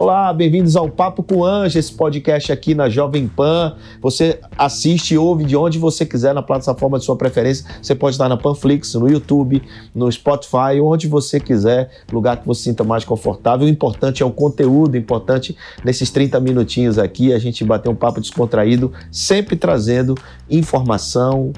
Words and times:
Olá, 0.00 0.32
bem-vindos 0.32 0.76
ao 0.76 0.88
Papo 0.88 1.24
com 1.24 1.44
Anjo, 1.44 1.76
esse 1.76 1.92
podcast 1.92 2.52
aqui 2.52 2.72
na 2.72 2.88
Jovem 2.88 3.26
Pan. 3.26 3.74
Você 4.00 4.38
assiste 4.56 5.14
e 5.14 5.18
ouve 5.18 5.42
de 5.42 5.56
onde 5.56 5.76
você 5.76 6.06
quiser, 6.06 6.32
na 6.32 6.40
plataforma 6.40 7.00
de 7.00 7.04
sua 7.04 7.16
preferência. 7.16 7.66
Você 7.82 7.96
pode 7.96 8.14
estar 8.14 8.28
na 8.28 8.36
Panflix, 8.36 8.94
no 8.94 9.10
YouTube, 9.10 9.60
no 9.92 10.10
Spotify, 10.12 10.80
onde 10.80 11.08
você 11.08 11.40
quiser, 11.40 11.90
lugar 12.12 12.36
que 12.36 12.46
você 12.46 12.62
sinta 12.62 12.84
mais 12.84 13.04
confortável. 13.04 13.66
O 13.66 13.68
importante 13.68 14.22
é 14.22 14.26
o 14.26 14.30
conteúdo, 14.30 14.94
o 14.94 14.96
importante 14.96 15.56
nesses 15.84 16.12
30 16.12 16.38
minutinhos 16.38 16.96
aqui, 16.96 17.32
a 17.32 17.38
gente 17.40 17.64
bater 17.64 17.88
um 17.88 17.96
papo 17.96 18.20
descontraído, 18.20 18.92
sempre 19.10 19.56
trazendo 19.56 20.14
informação, 20.48 21.52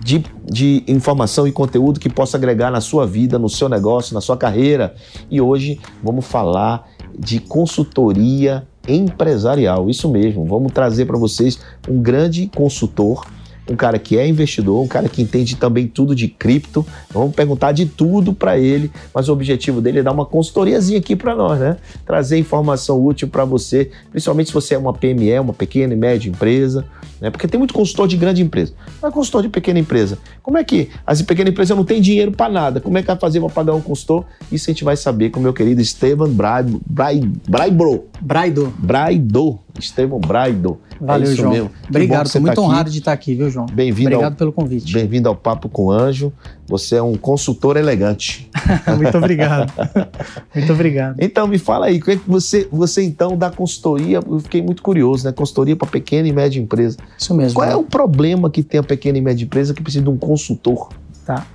de, 0.00 0.24
de, 0.44 0.82
informação 0.88 1.46
e 1.46 1.52
conteúdo 1.52 2.00
que 2.00 2.08
possa 2.08 2.38
agregar 2.38 2.70
na 2.70 2.80
sua 2.80 3.06
vida, 3.06 3.38
no 3.38 3.50
seu 3.50 3.68
negócio, 3.68 4.14
na 4.14 4.22
sua 4.22 4.36
carreira. 4.36 4.94
E 5.30 5.42
hoje 5.42 5.78
vamos 6.02 6.24
falar 6.24 6.95
de 7.18 7.40
consultoria 7.40 8.66
empresarial. 8.86 9.88
Isso 9.90 10.08
mesmo, 10.08 10.44
vamos 10.44 10.72
trazer 10.72 11.06
para 11.06 11.18
vocês 11.18 11.58
um 11.88 12.00
grande 12.00 12.50
consultor 12.54 13.24
um 13.68 13.76
cara 13.76 13.98
que 13.98 14.16
é 14.16 14.26
investidor, 14.26 14.82
um 14.82 14.86
cara 14.86 15.08
que 15.08 15.20
entende 15.20 15.56
também 15.56 15.86
tudo 15.86 16.14
de 16.14 16.28
cripto. 16.28 16.86
Vamos 17.10 17.34
perguntar 17.34 17.72
de 17.72 17.86
tudo 17.86 18.32
para 18.32 18.58
ele, 18.58 18.90
mas 19.12 19.28
o 19.28 19.32
objetivo 19.32 19.80
dele 19.80 20.00
é 20.00 20.02
dar 20.02 20.12
uma 20.12 20.24
consultoriazinha 20.24 20.98
aqui 20.98 21.16
para 21.16 21.34
nós, 21.34 21.58
né? 21.58 21.76
Trazer 22.04 22.38
informação 22.38 23.04
útil 23.04 23.28
para 23.28 23.44
você, 23.44 23.90
principalmente 24.10 24.48
se 24.48 24.54
você 24.54 24.74
é 24.74 24.78
uma 24.78 24.92
PME, 24.92 25.38
uma 25.40 25.52
pequena 25.52 25.92
e 25.92 25.96
média 25.96 26.28
empresa, 26.28 26.84
né? 27.20 27.30
Porque 27.30 27.48
tem 27.48 27.58
muito 27.58 27.74
consultor 27.74 28.06
de 28.06 28.16
grande 28.16 28.42
empresa. 28.42 28.72
Mas 29.00 29.12
consultor 29.12 29.42
de 29.42 29.48
pequena 29.48 29.78
empresa, 29.78 30.18
como 30.42 30.58
é 30.58 30.64
que 30.64 30.90
as 31.06 31.22
pequenas 31.22 31.52
empresas 31.52 31.76
não 31.76 31.84
têm 31.84 32.00
dinheiro 32.00 32.32
para 32.32 32.50
nada? 32.50 32.80
Como 32.80 32.96
é 32.98 33.00
que 33.02 33.06
vai 33.06 33.16
fazer 33.16 33.40
para 33.40 33.48
pagar 33.50 33.74
um 33.74 33.80
consultor? 33.80 34.24
Isso 34.50 34.70
a 34.70 34.72
gente 34.72 34.84
vai 34.84 34.96
saber 34.96 35.30
com 35.30 35.40
o 35.40 35.42
meu 35.42 35.52
querido 35.52 35.80
Esteban 35.80 36.30
Braibro. 36.30 36.80
Braibro. 36.86 38.04
Braido. 38.20 38.72
Braido. 38.78 39.60
Estevão 39.78 40.18
Braido. 40.18 40.78
Valeu, 41.00 41.30
é 41.30 41.34
João. 41.34 41.52
Mesmo. 41.52 41.70
Obrigado, 41.88 42.26
estou 42.26 42.40
muito 42.40 42.54
tá 42.54 42.62
honrado 42.62 42.90
de 42.90 42.98
estar 42.98 43.12
aqui, 43.12 43.34
viu, 43.34 43.50
João? 43.50 43.66
Bem-vindo. 43.66 44.08
Obrigado 44.08 44.32
ao, 44.32 44.38
pelo 44.38 44.52
convite. 44.52 44.92
Bem-vindo 44.92 45.28
ao 45.28 45.36
Papo 45.36 45.68
com 45.68 45.90
Anjo. 45.90 46.32
Você 46.66 46.96
é 46.96 47.02
um 47.02 47.14
consultor 47.16 47.76
elegante. 47.76 48.48
muito 48.96 49.16
obrigado. 49.16 49.72
muito 50.54 50.72
obrigado. 50.72 51.16
Então, 51.20 51.46
me 51.46 51.58
fala 51.58 51.86
aí, 51.86 52.00
é 52.06 52.16
você, 52.26 52.66
você 52.72 53.02
então 53.02 53.36
dá 53.36 53.50
consultoria, 53.50 54.20
eu 54.26 54.40
fiquei 54.40 54.62
muito 54.62 54.82
curioso, 54.82 55.24
né? 55.24 55.32
Consultoria 55.32 55.76
para 55.76 55.86
pequena 55.86 56.26
e 56.26 56.32
média 56.32 56.60
empresa. 56.60 56.96
Isso 57.18 57.34
mesmo. 57.34 57.54
Qual 57.54 57.68
é 57.68 57.76
o 57.76 57.82
problema 57.82 58.50
que 58.50 58.62
tem 58.62 58.80
a 58.80 58.82
pequena 58.82 59.18
e 59.18 59.20
média 59.20 59.44
empresa 59.44 59.74
que 59.74 59.82
precisa 59.82 60.04
de 60.04 60.10
um 60.10 60.16
consultor? 60.16 60.90
Tá. 61.24 61.46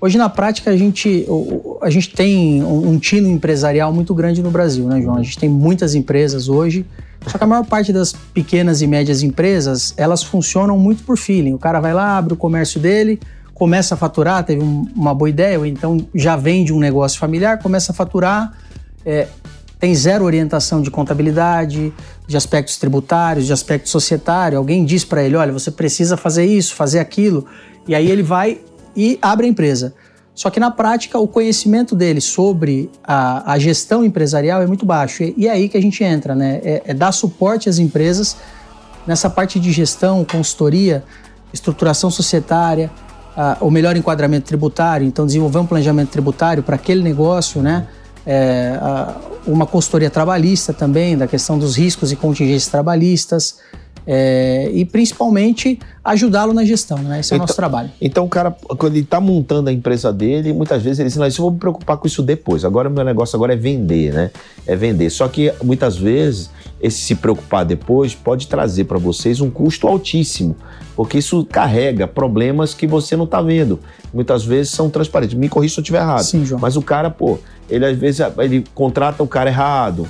Hoje, 0.00 0.16
na 0.16 0.28
prática, 0.28 0.70
a 0.70 0.76
gente, 0.76 1.26
a 1.82 1.90
gente 1.90 2.14
tem 2.14 2.62
um 2.62 2.98
tino 2.98 3.28
empresarial 3.28 3.92
muito 3.92 4.14
grande 4.14 4.40
no 4.42 4.50
Brasil, 4.50 4.86
né, 4.86 5.02
João? 5.02 5.16
A 5.16 5.22
gente 5.22 5.36
tem 5.36 5.48
muitas 5.48 5.96
empresas 5.96 6.48
hoje, 6.48 6.86
só 7.26 7.36
que 7.36 7.42
a 7.42 7.46
maior 7.46 7.64
parte 7.64 7.92
das 7.92 8.12
pequenas 8.12 8.80
e 8.80 8.86
médias 8.86 9.24
empresas, 9.24 9.92
elas 9.96 10.22
funcionam 10.22 10.78
muito 10.78 11.02
por 11.02 11.18
feeling. 11.18 11.52
O 11.52 11.58
cara 11.58 11.80
vai 11.80 11.92
lá, 11.92 12.16
abre 12.16 12.34
o 12.34 12.36
comércio 12.36 12.78
dele, 12.78 13.18
começa 13.52 13.94
a 13.94 13.98
faturar, 13.98 14.44
teve 14.44 14.62
uma 14.62 15.12
boa 15.12 15.28
ideia, 15.28 15.58
ou 15.58 15.66
então 15.66 15.98
já 16.14 16.36
vende 16.36 16.72
um 16.72 16.78
negócio 16.78 17.18
familiar, 17.18 17.58
começa 17.58 17.90
a 17.90 17.94
faturar, 17.94 18.52
é, 19.04 19.26
tem 19.78 19.94
zero 19.94 20.24
orientação 20.24 20.82
de 20.82 20.90
contabilidade, 20.90 21.92
de 22.26 22.36
aspectos 22.36 22.76
tributários, 22.76 23.46
de 23.46 23.52
aspecto 23.52 23.88
societário. 23.88 24.58
Alguém 24.58 24.84
diz 24.84 25.04
para 25.04 25.22
ele, 25.22 25.36
olha, 25.36 25.52
você 25.52 25.70
precisa 25.70 26.16
fazer 26.16 26.44
isso, 26.44 26.74
fazer 26.74 26.98
aquilo, 26.98 27.46
e 27.86 27.94
aí 27.94 28.10
ele 28.10 28.22
vai 28.22 28.60
e 28.96 29.18
abre 29.22 29.46
a 29.46 29.48
empresa. 29.48 29.94
Só 30.34 30.50
que 30.50 30.60
na 30.60 30.70
prática, 30.70 31.18
o 31.18 31.26
conhecimento 31.26 31.96
dele 31.96 32.20
sobre 32.20 32.90
a, 33.02 33.52
a 33.52 33.58
gestão 33.58 34.04
empresarial 34.04 34.62
é 34.62 34.66
muito 34.66 34.86
baixo. 34.86 35.24
E, 35.24 35.34
e, 35.36 35.48
é 35.48 35.50
aí 35.50 35.68
que 35.68 35.76
a 35.76 35.82
gente 35.82 36.02
entra, 36.04 36.34
né? 36.34 36.60
É, 36.62 36.82
é 36.86 36.94
dar 36.94 37.10
suporte 37.10 37.68
às 37.68 37.78
empresas 37.78 38.36
nessa 39.04 39.28
parte 39.28 39.58
de 39.58 39.72
gestão, 39.72 40.24
consultoria, 40.24 41.02
estruturação 41.52 42.10
societária, 42.10 42.90
o 43.60 43.70
melhor 43.70 43.96
enquadramento 43.96 44.46
tributário. 44.46 45.06
Então, 45.06 45.26
desenvolver 45.26 45.58
um 45.58 45.66
planejamento 45.66 46.10
tributário 46.10 46.62
para 46.62 46.76
aquele 46.76 47.02
negócio, 47.02 47.62
né? 47.62 47.86
É, 48.26 48.78
uma 49.46 49.66
consultoria 49.66 50.10
trabalhista 50.10 50.72
também, 50.72 51.16
da 51.16 51.26
questão 51.26 51.58
dos 51.58 51.76
riscos 51.76 52.12
e 52.12 52.16
contingências 52.16 52.70
trabalhistas 52.70 53.56
é, 54.10 54.70
e 54.72 54.86
principalmente 54.86 55.78
ajudá-lo 56.02 56.54
na 56.54 56.64
gestão, 56.64 56.96
né? 56.96 57.20
Esse 57.20 57.34
é 57.34 57.36
o 57.36 57.40
nosso 57.40 57.52
então, 57.52 57.56
trabalho. 57.56 57.90
Então 58.00 58.24
o 58.24 58.28
cara, 58.28 58.50
quando 58.50 58.94
ele 58.94 59.04
está 59.04 59.20
montando 59.20 59.68
a 59.68 59.72
empresa 59.72 60.10
dele, 60.10 60.54
muitas 60.54 60.82
vezes 60.82 60.98
ele 60.98 61.10
diz, 61.10 61.18
não, 61.18 61.26
eu 61.26 61.32
vou 61.32 61.50
me 61.50 61.58
preocupar 61.58 61.98
com 61.98 62.06
isso 62.06 62.22
depois, 62.22 62.64
agora 62.64 62.88
o 62.88 62.90
meu 62.90 63.04
negócio 63.04 63.36
agora 63.36 63.52
é 63.52 63.56
vender, 63.56 64.14
né? 64.14 64.30
É 64.66 64.74
vender. 64.74 65.10
Só 65.10 65.28
que 65.28 65.52
muitas 65.62 65.98
vezes 65.98 66.48
esse 66.80 66.96
se 66.96 67.14
preocupar 67.16 67.66
depois 67.66 68.14
pode 68.14 68.46
trazer 68.46 68.84
para 68.84 68.96
vocês 68.96 69.42
um 69.42 69.50
custo 69.50 69.86
altíssimo, 69.86 70.56
porque 70.96 71.18
isso 71.18 71.44
carrega 71.44 72.08
problemas 72.08 72.72
que 72.72 72.86
você 72.86 73.14
não 73.14 73.24
está 73.26 73.42
vendo. 73.42 73.78
Muitas 74.14 74.42
vezes 74.42 74.72
são 74.72 74.88
transparentes. 74.88 75.36
Me 75.36 75.50
corrija 75.50 75.74
se 75.74 75.80
eu 75.80 75.82
estiver 75.82 76.00
errado. 76.00 76.22
Sim, 76.22 76.46
João. 76.46 76.58
Mas 76.58 76.76
o 76.76 76.82
cara, 76.82 77.10
pô, 77.10 77.38
ele 77.68 77.84
às 77.84 77.98
vezes 77.98 78.26
ele 78.38 78.64
contrata 78.74 79.22
o 79.22 79.28
cara 79.28 79.50
errado, 79.50 80.08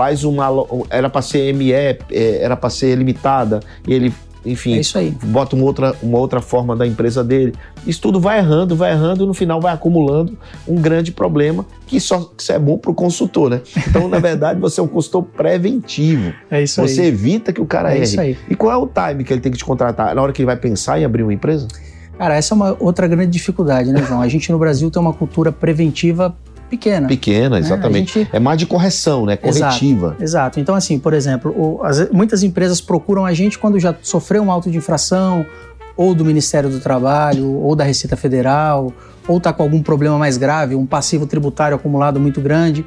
faz 0.00 0.24
uma. 0.24 0.46
Era 0.88 1.10
para 1.10 1.20
ser 1.20 1.52
ME, 1.52 1.72
é, 1.72 1.98
era 2.10 2.56
para 2.56 2.70
ser 2.70 2.96
limitada, 2.96 3.60
e 3.86 3.92
ele, 3.92 4.14
enfim, 4.46 4.80
é 4.80 5.10
bota 5.26 5.54
uma 5.54 5.66
outra, 5.66 5.94
uma 6.02 6.16
outra 6.16 6.40
forma 6.40 6.74
da 6.74 6.86
empresa 6.86 7.22
dele. 7.22 7.52
Isso 7.86 8.00
tudo 8.00 8.18
vai 8.18 8.38
errando, 8.38 8.74
vai 8.74 8.92
errando, 8.92 9.24
e 9.24 9.26
no 9.26 9.34
final 9.34 9.60
vai 9.60 9.74
acumulando 9.74 10.38
um 10.66 10.76
grande 10.76 11.12
problema 11.12 11.66
que 11.86 12.00
só 12.00 12.30
isso 12.38 12.50
é 12.50 12.58
bom 12.58 12.78
para 12.78 12.90
o 12.90 12.94
consultor, 12.94 13.50
né? 13.50 13.60
Então, 13.86 14.08
na 14.08 14.18
verdade, 14.18 14.58
você 14.58 14.80
é 14.80 14.82
um 14.82 14.88
consultor 14.88 15.22
preventivo. 15.22 16.32
É 16.50 16.62
isso 16.62 16.80
você 16.80 17.02
aí. 17.02 17.08
evita 17.08 17.52
que 17.52 17.60
o 17.60 17.66
cara 17.66 17.90
é 17.90 17.96
erre. 17.96 18.04
Isso 18.04 18.20
aí. 18.20 18.38
E 18.48 18.54
qual 18.54 18.72
é 18.72 18.76
o 18.78 18.86
time 18.86 19.22
que 19.22 19.34
ele 19.34 19.42
tem 19.42 19.52
que 19.52 19.58
te 19.58 19.64
contratar? 19.66 20.14
Na 20.14 20.22
hora 20.22 20.32
que 20.32 20.40
ele 20.40 20.46
vai 20.46 20.56
pensar 20.56 20.98
em 20.98 21.04
abrir 21.04 21.24
uma 21.24 21.34
empresa? 21.34 21.68
Cara, 22.16 22.36
essa 22.36 22.52
é 22.52 22.56
uma 22.56 22.76
outra 22.80 23.06
grande 23.06 23.30
dificuldade, 23.30 23.92
né, 23.92 24.02
João? 24.06 24.20
A 24.20 24.28
gente 24.28 24.50
no 24.50 24.58
Brasil 24.58 24.90
tem 24.90 25.00
uma 25.00 25.12
cultura 25.12 25.50
preventiva 25.50 26.36
pequena. 26.70 27.08
Pequena, 27.08 27.50
né? 27.50 27.58
exatamente. 27.58 28.20
Gente... 28.20 28.30
É 28.32 28.38
mais 28.38 28.58
de 28.58 28.66
correção, 28.66 29.26
né? 29.26 29.36
Corretiva. 29.36 30.08
Exato. 30.08 30.22
Exato. 30.22 30.60
Então, 30.60 30.74
assim, 30.74 30.98
por 30.98 31.12
exemplo, 31.12 31.52
o, 31.54 31.82
as, 31.84 32.08
muitas 32.10 32.42
empresas 32.42 32.80
procuram 32.80 33.26
a 33.26 33.34
gente 33.34 33.58
quando 33.58 33.78
já 33.78 33.94
sofreu 34.00 34.42
um 34.42 34.50
auto 34.50 34.70
de 34.70 34.78
infração, 34.78 35.44
ou 35.96 36.14
do 36.14 36.24
Ministério 36.24 36.70
do 36.70 36.80
Trabalho, 36.80 37.52
ou 37.58 37.76
da 37.76 37.84
Receita 37.84 38.16
Federal, 38.16 38.92
ou 39.28 39.36
está 39.36 39.52
com 39.52 39.62
algum 39.62 39.82
problema 39.82 40.16
mais 40.16 40.36
grave, 40.38 40.74
um 40.74 40.86
passivo 40.86 41.26
tributário 41.26 41.76
acumulado 41.76 42.18
muito 42.18 42.40
grande. 42.40 42.86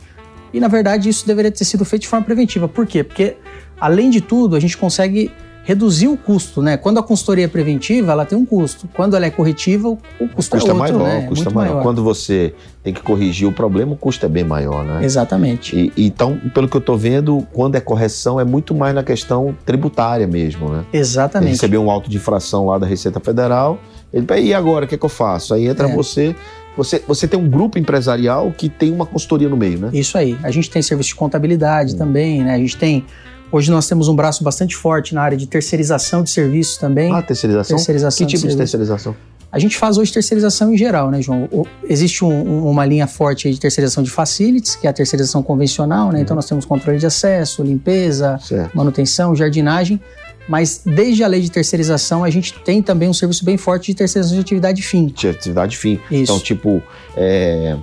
E, 0.51 0.59
na 0.59 0.67
verdade, 0.67 1.09
isso 1.09 1.27
deveria 1.27 1.51
ter 1.51 1.65
sido 1.65 1.83
feito 1.85 2.03
de 2.03 2.07
forma 2.07 2.25
preventiva. 2.25 2.67
Por 2.67 2.87
quê? 2.87 3.03
Porque, 3.03 3.37
além 3.79 4.09
de 4.09 4.21
tudo, 4.21 4.55
a 4.55 4.59
gente 4.59 4.77
consegue 4.77 5.31
reduzir 5.63 6.09
o 6.09 6.17
custo, 6.17 6.61
né? 6.61 6.75
Quando 6.75 6.99
a 6.99 7.03
consultoria 7.03 7.45
é 7.45 7.47
preventiva, 7.47 8.11
ela 8.11 8.25
tem 8.25 8.37
um 8.37 8.45
custo. 8.45 8.87
Quando 8.93 9.15
ela 9.15 9.25
é 9.25 9.29
corretiva, 9.29 9.87
o 9.87 9.97
custo, 9.97 10.25
o 10.25 10.27
custo 10.35 10.55
é, 10.55 10.69
é 10.69 10.73
outro, 10.73 10.99
maior, 10.99 11.07
né? 11.07 11.25
O 11.25 11.29
custo 11.29 11.49
é 11.49 11.53
maior. 11.53 11.71
maior. 11.71 11.83
Quando 11.83 12.03
você 12.03 12.53
tem 12.83 12.93
que 12.93 13.01
corrigir 13.01 13.47
o 13.47 13.51
problema, 13.51 13.93
o 13.93 13.95
custo 13.95 14.25
é 14.25 14.29
bem 14.29 14.43
maior, 14.43 14.83
né? 14.83 15.03
Exatamente. 15.03 15.91
E, 15.95 16.05
então, 16.05 16.37
pelo 16.53 16.67
que 16.67 16.75
eu 16.75 16.79
estou 16.79 16.97
vendo, 16.97 17.47
quando 17.53 17.75
é 17.75 17.79
correção, 17.79 18.39
é 18.39 18.43
muito 18.43 18.75
mais 18.75 18.93
na 18.93 19.03
questão 19.03 19.55
tributária 19.65 20.27
mesmo, 20.27 20.69
né? 20.69 20.85
Exatamente. 20.91 21.47
Ele 21.47 21.55
recebeu 21.55 21.81
um 21.81 21.89
auto 21.89 22.09
de 22.09 22.17
infração 22.17 22.67
lá 22.67 22.77
da 22.77 22.85
Receita 22.85 23.19
Federal, 23.21 23.79
ele, 24.13 24.25
e 24.41 24.53
agora, 24.53 24.85
o 24.85 24.87
que, 24.87 24.95
é 24.95 24.97
que 24.97 25.05
eu 25.05 25.09
faço? 25.09 25.53
Aí 25.53 25.67
entra 25.67 25.87
é. 25.87 25.95
você... 25.95 26.35
Você, 26.75 27.03
você 27.07 27.27
tem 27.27 27.39
um 27.39 27.47
grupo 27.47 27.77
empresarial 27.77 28.51
que 28.51 28.67
tem 28.67 28.91
uma 28.91 29.05
consultoria 29.05 29.47
no 29.47 29.55
meio, 29.55 29.77
né? 29.77 29.89
Isso 29.93 30.17
aí. 30.17 30.35
A 30.41 30.49
gente 30.49 30.71
tem 30.71 30.81
serviço 30.81 31.09
de 31.09 31.15
contabilidade 31.15 31.93
hum. 31.93 31.97
também, 31.99 32.43
né? 32.43 32.55
A 32.55 32.57
gente 32.57 32.75
tem 32.75 33.05
Hoje 33.53 33.69
nós 33.69 33.87
temos 33.87 34.07
um 34.07 34.15
braço 34.15 34.43
bastante 34.43 34.75
forte 34.75 35.13
na 35.13 35.21
área 35.21 35.37
de 35.37 35.45
terceirização 35.45 36.23
de 36.23 36.31
serviços 36.31 36.75
também. 36.77 37.13
Ah, 37.13 37.21
terceirização? 37.21 37.77
Terceirização 37.77 38.25
que 38.25 38.33
tipo 38.33 38.41
de, 38.47 38.49
de 38.53 38.57
terceirização? 38.57 39.15
A 39.51 39.59
gente 39.59 39.77
faz 39.77 39.99
hoje 39.99 40.11
terceirização 40.11 40.73
em 40.73 40.77
geral, 40.77 41.11
né, 41.11 41.21
João? 41.21 41.47
Existe 41.87 42.25
um- 42.25 42.29
um- 42.31 42.67
uma 42.71 42.83
linha 42.83 43.05
forte 43.05 43.51
de 43.51 43.59
terceirização 43.59 44.03
de 44.03 44.09
facilities, 44.09 44.75
que 44.75 44.87
é 44.87 44.89
a 44.89 44.93
terceirização 44.93 45.43
convencional, 45.43 46.11
né? 46.11 46.19
Então 46.21 46.35
nós 46.35 46.47
temos 46.47 46.65
controle 46.65 46.97
de 46.97 47.05
acesso, 47.05 47.61
limpeza, 47.61 48.39
Certo. 48.39 48.75
manutenção, 48.75 49.35
jardinagem. 49.35 50.01
Mas 50.49 50.81
desde 50.83 51.23
a 51.23 51.27
lei 51.27 51.39
de 51.39 51.51
terceirização, 51.51 52.23
a 52.23 52.31
gente 52.31 52.55
tem 52.65 52.81
também 52.81 53.07
um 53.07 53.13
serviço 53.13 53.45
bem 53.45 53.55
forte 53.55 53.91
de 53.91 53.95
terceirização 53.95 54.35
de 54.35 54.41
atividade 54.41 54.81
fim. 54.81 55.13
De 55.15 55.27
atividade 55.29 55.77
fim. 55.77 55.99
Isso. 56.09 56.23
Então, 56.23 56.39
tipo, 56.39 56.81
é, 57.15 57.77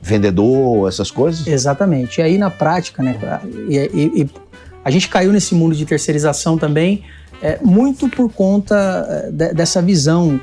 vendedor, 0.00 0.88
essas 0.88 1.10
coisas? 1.10 1.44
Exatamente. 1.48 2.20
E 2.20 2.22
aí, 2.22 2.38
na 2.38 2.48
prática, 2.50 3.02
né? 3.02 3.18
E, 3.68 3.76
e- 3.92 4.20
e 4.22 4.30
a 4.84 4.90
gente 4.90 5.08
caiu 5.08 5.32
nesse 5.32 5.54
mundo 5.54 5.74
de 5.74 5.84
terceirização 5.84 6.56
também, 6.58 7.02
é, 7.42 7.58
muito 7.62 8.08
por 8.08 8.30
conta 8.32 8.74
é, 9.08 9.30
de- 9.30 9.54
dessa 9.54 9.80
visão 9.82 10.40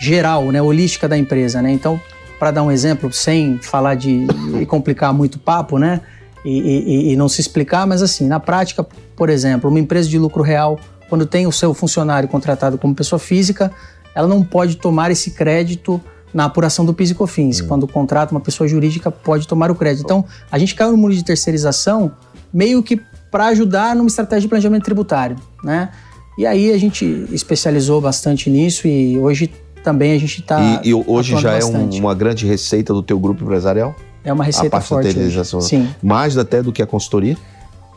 geral, 0.00 0.50
né, 0.50 0.60
holística 0.60 1.08
da 1.08 1.16
empresa, 1.16 1.62
né? 1.62 1.70
Então, 1.72 2.00
para 2.38 2.50
dar 2.50 2.62
um 2.64 2.70
exemplo, 2.72 3.12
sem 3.12 3.58
falar 3.58 3.94
de 3.94 4.26
e 4.60 4.66
complicar 4.66 5.12
muito 5.14 5.36
o 5.36 5.38
papo, 5.38 5.78
né? 5.78 6.00
E, 6.44 6.58
e- 6.58 7.12
e 7.12 7.16
não 7.16 7.28
se 7.28 7.40
explicar, 7.40 7.86
mas 7.86 8.02
assim, 8.02 8.26
na 8.26 8.40
prática, 8.40 8.84
por 9.16 9.30
exemplo, 9.30 9.70
uma 9.70 9.78
empresa 9.78 10.08
de 10.08 10.18
lucro 10.18 10.42
real, 10.42 10.78
quando 11.08 11.24
tem 11.24 11.46
o 11.46 11.52
seu 11.52 11.72
funcionário 11.72 12.28
contratado 12.28 12.76
como 12.76 12.94
pessoa 12.96 13.18
física, 13.20 13.70
ela 14.14 14.26
não 14.26 14.42
pode 14.42 14.76
tomar 14.76 15.10
esse 15.12 15.30
crédito 15.30 16.00
na 16.34 16.46
apuração 16.46 16.84
do 16.84 16.92
PIS 16.92 17.10
e 17.10 17.14
COFINS. 17.14 17.60
Quando 17.60 17.86
contrata 17.86 18.32
uma 18.32 18.40
pessoa 18.40 18.66
jurídica, 18.66 19.10
pode 19.10 19.46
tomar 19.46 19.70
o 19.70 19.74
crédito. 19.74 20.04
Então, 20.04 20.24
a 20.50 20.58
gente 20.58 20.74
caiu 20.74 20.90
no 20.90 20.96
mundo 20.96 21.14
de 21.14 21.22
terceirização 21.22 22.10
meio 22.52 22.82
que 22.82 23.00
para 23.32 23.46
ajudar 23.46 23.96
numa 23.96 24.06
estratégia 24.06 24.42
de 24.42 24.48
planejamento 24.48 24.84
tributário, 24.84 25.36
né? 25.64 25.88
E 26.38 26.46
aí 26.46 26.70
a 26.72 26.78
gente 26.78 27.26
especializou 27.32 28.00
bastante 28.00 28.48
nisso 28.48 28.86
e 28.86 29.18
hoje 29.18 29.50
também 29.82 30.12
a 30.12 30.18
gente 30.18 30.40
está 30.40 30.80
e, 30.84 30.90
e 30.90 30.94
hoje 30.94 31.36
já 31.38 31.52
é 31.54 31.64
um- 31.64 31.72
bastante. 31.72 31.98
uma 32.00 32.14
grande 32.14 32.46
receita 32.46 32.92
do 32.94 33.02
teu 33.02 33.18
grupo 33.18 33.42
empresarial? 33.42 33.96
é 34.24 34.32
uma 34.32 34.44
a 34.44 34.46
receita 34.46 34.70
parte 34.70 34.84
da 34.84 34.88
forte. 34.88 35.06
hoje. 35.06 35.14
terceirização. 35.16 35.60
Sim. 35.60 35.88
Mais 36.00 36.38
até 36.38 36.62
do 36.62 36.70
que 36.72 36.80
a 36.80 36.86
consultoria? 36.86 37.36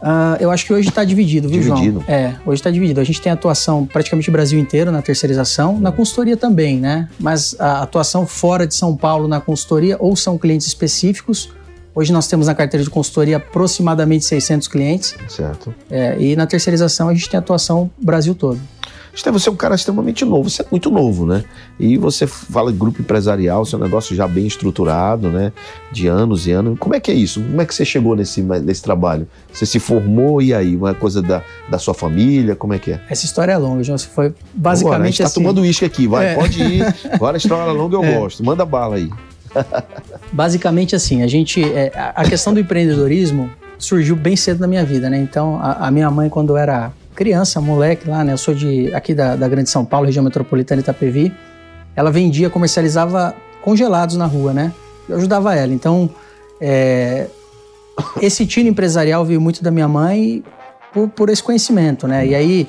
Ah, 0.02 0.38
eu 0.40 0.50
acho 0.52 0.66
que 0.66 0.74
hoje 0.74 0.90
está 0.90 1.04
dividido, 1.04 1.48
viu, 1.48 1.62
Dividido. 1.62 2.02
João? 2.06 2.16
É, 2.16 2.36
hoje 2.46 2.60
está 2.60 2.70
dividido. 2.72 3.00
A 3.00 3.04
gente 3.04 3.22
tem 3.22 3.32
atuação 3.32 3.86
praticamente 3.86 4.28
o 4.30 4.32
Brasil 4.32 4.60
inteiro 4.60 4.92
na 4.92 5.02
terceirização, 5.02 5.80
na 5.80 5.92
consultoria 5.92 6.36
também, 6.36 6.80
né? 6.80 7.08
Mas 7.20 7.56
a 7.60 7.82
atuação 7.84 8.26
fora 8.28 8.66
de 8.68 8.74
São 8.76 8.96
Paulo 8.96 9.28
na 9.28 9.40
consultoria 9.40 9.96
ou 10.00 10.16
são 10.16 10.38
clientes 10.38 10.68
específicos. 10.68 11.50
Hoje 11.96 12.12
nós 12.12 12.28
temos 12.28 12.48
na 12.48 12.54
carteira 12.54 12.84
de 12.84 12.90
consultoria 12.90 13.38
aproximadamente 13.38 14.26
600 14.26 14.68
clientes 14.68 15.16
Certo. 15.30 15.74
é, 15.90 16.18
e 16.20 16.36
na 16.36 16.46
terceirização 16.46 17.08
a 17.08 17.14
gente 17.14 17.30
tem 17.30 17.38
atuação 17.38 17.90
Brasil 17.98 18.36
todo. 18.36 18.60
Estevão, 19.14 19.40
você 19.40 19.48
é 19.48 19.52
um 19.54 19.56
cara 19.56 19.76
extremamente 19.76 20.26
novo, 20.26 20.50
você 20.50 20.62
é 20.62 20.66
muito 20.70 20.90
novo, 20.92 21.26
né? 21.26 21.46
E 21.80 21.98
você 21.98 22.28
fala 22.28 22.70
de 22.70 22.78
grupo 22.78 23.02
empresarial, 23.02 23.64
seu 23.66 23.80
negócio 23.80 24.14
já 24.14 24.28
bem 24.28 24.46
estruturado, 24.46 25.30
né? 25.30 25.54
De 25.90 26.06
anos 26.06 26.46
e 26.48 26.52
anos. 26.52 26.78
Como 26.78 26.94
é 26.94 27.00
que 27.00 27.10
é 27.10 27.14
isso? 27.14 27.42
Como 27.42 27.62
é 27.62 27.66
que 27.66 27.74
você 27.74 27.86
chegou 27.86 28.14
nesse, 28.14 28.42
nesse 28.42 28.82
trabalho? 28.82 29.26
Você 29.54 29.66
se 29.66 29.80
formou 29.80 30.42
e 30.42 30.54
aí? 30.54 30.76
Uma 30.76 30.94
coisa 30.94 31.22
da, 31.22 31.42
da 31.70 31.80
sua 31.80 31.94
família? 31.94 32.58
Como 32.58 32.74
é 32.74 32.80
que 32.80 32.92
é? 32.92 33.02
Essa 33.10 33.24
história 33.24 33.54
é 33.54 33.58
longa, 33.58 33.82
João. 33.84 33.98
Você 33.98 34.08
foi 34.08 34.26
Agora, 34.26 34.40
a 34.54 34.60
basicamente 34.60 35.06
gente 35.12 35.18
tá 35.20 35.26
assim. 35.28 35.42
tomando 35.42 35.62
uísque 35.62 35.86
aqui, 35.86 36.08
vai, 36.08 36.32
É. 36.32 36.36
pode 36.36 36.62
ir. 36.62 36.84
Agora 37.14 37.38
a 37.38 37.40
história 37.40 37.72
longa 37.72 37.96
eu 37.96 38.04
É. 38.04 38.20
gosto. 38.20 38.44
Manda 38.44 38.66
bala 38.66 38.98
aí. 38.98 39.10
Basicamente 40.31 40.96
assim, 40.96 41.22
a 41.22 41.28
gente. 41.28 41.63
é, 41.63 41.92
a 41.96 42.24
questão 42.24 42.54
do 42.54 42.60
empreendedorismo 42.60 43.50
surgiu 43.78 44.16
bem 44.16 44.36
cedo 44.36 44.60
na 44.60 44.68
minha 44.68 44.84
vida, 44.84 45.10
né? 45.10 45.18
Então, 45.18 45.60
a, 45.62 45.88
a 45.88 45.92
minha 45.92 46.10
mãe, 46.10 46.30
quando 46.30 46.52
eu 46.52 46.57
era 46.57 46.92
criança, 47.16 47.62
moleque 47.62 48.10
lá, 48.10 48.24
né? 48.24 48.34
Eu 48.34 48.38
sou 48.38 48.54
de 48.54 48.94
aqui 48.94 49.13
da, 49.13 49.36
da 49.36 49.48
Grande 49.48 49.69
São 49.69 49.86
Paulo, 49.86 50.06
região 50.06 50.24
metropolitana 50.24 50.81
Itapevi. 50.81 51.34
Ela 51.96 52.12
vendia, 52.12 52.50
comercializava 52.50 53.34
congelados 53.62 54.16
na 54.16 54.25
rua, 54.25 54.54
né? 54.54 54.72
Eu 55.07 55.18
ajudava 55.18 55.56
ela. 55.56 55.74
Então, 55.74 56.10
é, 56.60 57.28
esse 58.22 58.46
tino 58.46 58.69
empresarial 58.69 59.24
veio 59.24 59.40
muito 59.40 59.63
da 59.63 59.72
minha 59.72 59.88
mãe 59.88 60.44
por, 60.94 61.08
por 61.10 61.30
esse 61.30 61.42
conhecimento, 61.42 62.08
né? 62.08 62.25
E 62.25 62.36
aí, 62.36 62.68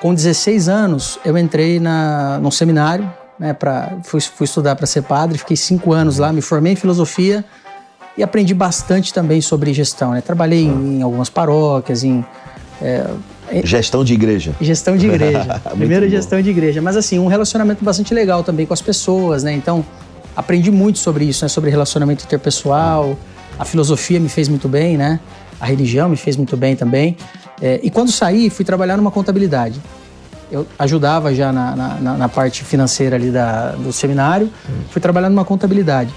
com 0.00 0.14
16 0.14 0.68
anos, 0.68 1.18
eu 1.24 1.36
entrei 1.36 1.78
na, 1.78 2.38
num 2.40 2.50
seminário, 2.50 3.10
né? 3.38 3.52
Pra, 3.52 3.98
fui, 4.02 4.20
fui 4.20 4.44
estudar 4.44 4.76
para 4.76 4.86
ser 4.86 5.02
padre, 5.02 5.38
fiquei 5.38 5.56
cinco 5.56 5.92
anos 5.92 6.18
lá, 6.18 6.32
me 6.32 6.40
formei 6.40 6.72
em 6.72 6.76
filosofia 6.76 7.44
e 8.16 8.22
aprendi 8.22 8.54
bastante 8.54 9.12
também 9.12 9.40
sobre 9.40 9.72
gestão, 9.72 10.12
né? 10.12 10.20
Trabalhei 10.20 10.64
em, 10.64 10.98
em 10.98 11.02
algumas 11.02 11.28
paróquias, 11.30 12.04
em 12.04 12.24
Gestão 13.64 14.04
de 14.04 14.14
igreja. 14.14 14.54
gestão 14.60 14.96
de 14.96 15.06
igreja. 15.06 15.60
Bom. 15.76 16.08
gestão 16.08 16.40
de 16.40 16.50
igreja. 16.50 16.80
Mas 16.80 16.96
assim, 16.96 17.18
um 17.18 17.26
relacionamento 17.26 17.84
bastante 17.84 18.14
legal 18.14 18.42
também 18.42 18.66
com 18.66 18.72
as 18.74 18.82
pessoas, 18.82 19.42
né? 19.42 19.52
Então, 19.52 19.84
aprendi 20.36 20.70
muito 20.70 20.98
sobre 20.98 21.24
isso, 21.24 21.44
né? 21.44 21.48
Sobre 21.48 21.70
relacionamento 21.70 22.24
interpessoal. 22.24 23.16
A 23.58 23.64
filosofia 23.64 24.18
me 24.18 24.28
fez 24.28 24.48
muito 24.48 24.68
bem, 24.68 24.96
né? 24.96 25.20
A 25.60 25.66
religião 25.66 26.08
me 26.08 26.16
fez 26.16 26.36
muito 26.36 26.56
bem 26.56 26.74
também. 26.74 27.16
É, 27.60 27.78
e 27.82 27.90
quando 27.90 28.10
saí, 28.10 28.50
fui 28.50 28.64
trabalhar 28.64 28.96
numa 28.96 29.10
contabilidade. 29.10 29.80
Eu 30.52 30.66
ajudava 30.78 31.34
já 31.34 31.50
na, 31.52 31.74
na- 31.74 32.12
na- 32.18 32.28
parte 32.28 32.62
financeira 32.62 33.16
ali 33.16 33.30
da, 33.30 33.70
do 33.72 33.92
seminário. 33.92 34.50
Fui 34.90 35.00
trabalhar 35.00 35.30
numa 35.30 35.44
contabilidade. 35.44 36.12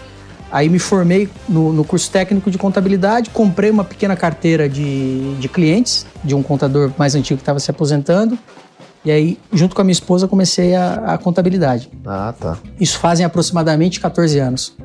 Aí 0.51 0.69
me 0.69 0.77
formei 0.77 1.27
no, 1.49 1.73
no 1.73 1.83
curso 1.83 2.11
técnico 2.11 2.51
de 2.51 2.57
contabilidade, 2.57 3.29
comprei 3.29 3.69
uma 3.71 3.83
pequena 3.83 4.15
carteira 4.15 4.69
de, 4.69 5.35
de 5.35 5.47
clientes, 5.49 6.05
de 6.23 6.35
um 6.35 6.43
contador 6.43 6.91
mais 6.97 7.15
antigo 7.15 7.37
que 7.37 7.41
estava 7.41 7.59
se 7.59 7.71
aposentando. 7.71 8.37
E 9.03 9.11
aí, 9.11 9.39
junto 9.53 9.73
com 9.75 9.81
a 9.81 9.83
minha 9.83 9.91
esposa, 9.93 10.27
comecei 10.27 10.75
a, 10.75 10.95
a 11.13 11.17
contabilidade. 11.17 11.89
Ah, 12.05 12.33
tá. 12.39 12.57
Isso 12.79 12.99
fazem 12.99 13.25
aproximadamente 13.25 13.99
14 13.99 14.39
anos. 14.39 14.75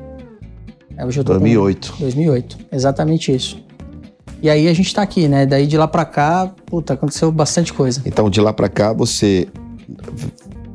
É, 0.97 1.05
hoje 1.05 1.19
eu 1.19 1.23
tô 1.23 1.33
com- 1.33 1.39
2008. 1.39 1.93
2008, 1.99 2.57
exatamente 2.71 3.33
isso. 3.33 3.57
E 4.41 4.49
aí 4.49 4.67
a 4.67 4.73
gente 4.73 4.93
tá 4.93 5.01
aqui, 5.01 5.27
né? 5.27 5.45
Daí 5.45 5.67
de 5.67 5.77
lá 5.77 5.87
pra 5.87 6.03
cá, 6.03 6.51
puta, 6.65 6.93
aconteceu 6.93 7.31
bastante 7.31 7.71
coisa. 7.71 8.01
Então, 8.05 8.29
de 8.29 8.41
lá 8.41 8.51
para 8.51 8.67
cá, 8.67 8.91
você 8.91 9.47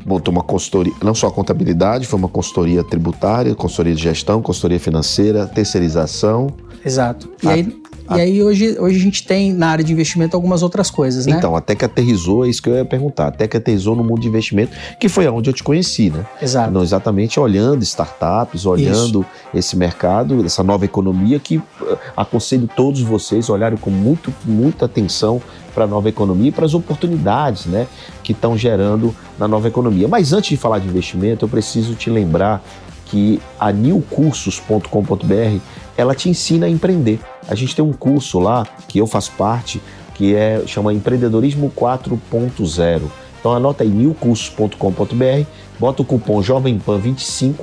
montou 0.04 0.30
uma 0.32 0.42
consultoria, 0.42 0.92
não 1.02 1.14
só 1.14 1.26
a 1.26 1.32
contabilidade, 1.32 2.06
foi 2.06 2.16
uma 2.18 2.28
consultoria 2.28 2.84
tributária, 2.84 3.54
consultoria 3.56 3.94
de 3.94 4.02
gestão, 4.02 4.40
consultoria 4.40 4.78
financeira, 4.78 5.46
terceirização. 5.46 6.46
Exato. 6.84 7.28
E 7.42 7.48
Ah, 7.48 7.50
aí, 7.50 7.76
e 8.14 8.20
aí 8.20 8.42
hoje, 8.42 8.76
hoje 8.78 8.96
a 8.96 9.00
gente 9.00 9.26
tem 9.26 9.52
na 9.52 9.68
área 9.68 9.84
de 9.84 9.92
investimento 9.92 10.36
algumas 10.36 10.62
outras 10.62 10.90
coisas, 10.90 11.26
né? 11.26 11.36
Então, 11.36 11.56
até 11.56 11.74
que 11.74 11.84
aterrizou, 11.84 12.44
é 12.44 12.48
isso 12.48 12.62
que 12.62 12.68
eu 12.68 12.74
ia 12.74 12.84
perguntar, 12.84 13.28
até 13.28 13.48
que 13.48 13.56
aterrizou 13.56 13.96
no 13.96 14.04
mundo 14.04 14.20
de 14.20 14.28
investimento, 14.28 14.76
que 14.98 15.08
foi 15.08 15.26
onde 15.28 15.50
eu 15.50 15.54
te 15.54 15.62
conheci, 15.62 16.10
né? 16.10 16.24
Exato. 16.40 16.70
Não 16.70 16.82
exatamente 16.82 17.40
olhando 17.40 17.82
startups, 17.82 18.66
olhando 18.66 19.24
esse 19.54 19.76
mercado, 19.76 20.44
essa 20.44 20.62
nova 20.62 20.84
economia 20.84 21.38
que 21.38 21.56
eh, 21.56 21.98
aconselho 22.16 22.68
todos 22.74 23.00
vocês 23.00 23.48
a 23.48 23.52
olharem 23.52 23.78
com 23.78 23.90
muito, 23.90 24.32
muita 24.44 24.84
atenção 24.84 25.40
para 25.74 25.84
a 25.84 25.86
nova 25.86 26.08
economia 26.08 26.48
e 26.48 26.52
para 26.52 26.64
as 26.64 26.72
oportunidades 26.72 27.66
né, 27.66 27.86
que 28.22 28.32
estão 28.32 28.56
gerando 28.56 29.14
na 29.38 29.46
nova 29.46 29.68
economia. 29.68 30.08
Mas 30.08 30.32
antes 30.32 30.48
de 30.50 30.56
falar 30.56 30.78
de 30.78 30.88
investimento, 30.88 31.44
eu 31.44 31.48
preciso 31.48 31.94
te 31.94 32.08
lembrar 32.08 32.62
que 33.06 33.40
a 33.58 33.72
newcursos.com.br 33.72 35.60
ela 35.96 36.14
te 36.14 36.28
ensina 36.28 36.66
a 36.66 36.68
empreender. 36.68 37.20
A 37.48 37.54
gente 37.54 37.74
tem 37.74 37.84
um 37.84 37.92
curso 37.92 38.38
lá 38.38 38.66
que 38.88 38.98
eu 38.98 39.06
faço 39.06 39.32
parte 39.32 39.80
que 40.14 40.34
é 40.34 40.62
chama 40.66 40.92
Empreendedorismo 40.92 41.70
4.0. 41.76 43.02
Então 43.38 43.52
anota 43.52 43.84
aí 43.84 43.90
newcursos.com.br, 43.90 45.46
bota 45.78 46.02
o 46.02 46.04
cupom 46.04 46.40
JovemPan25 46.40 47.54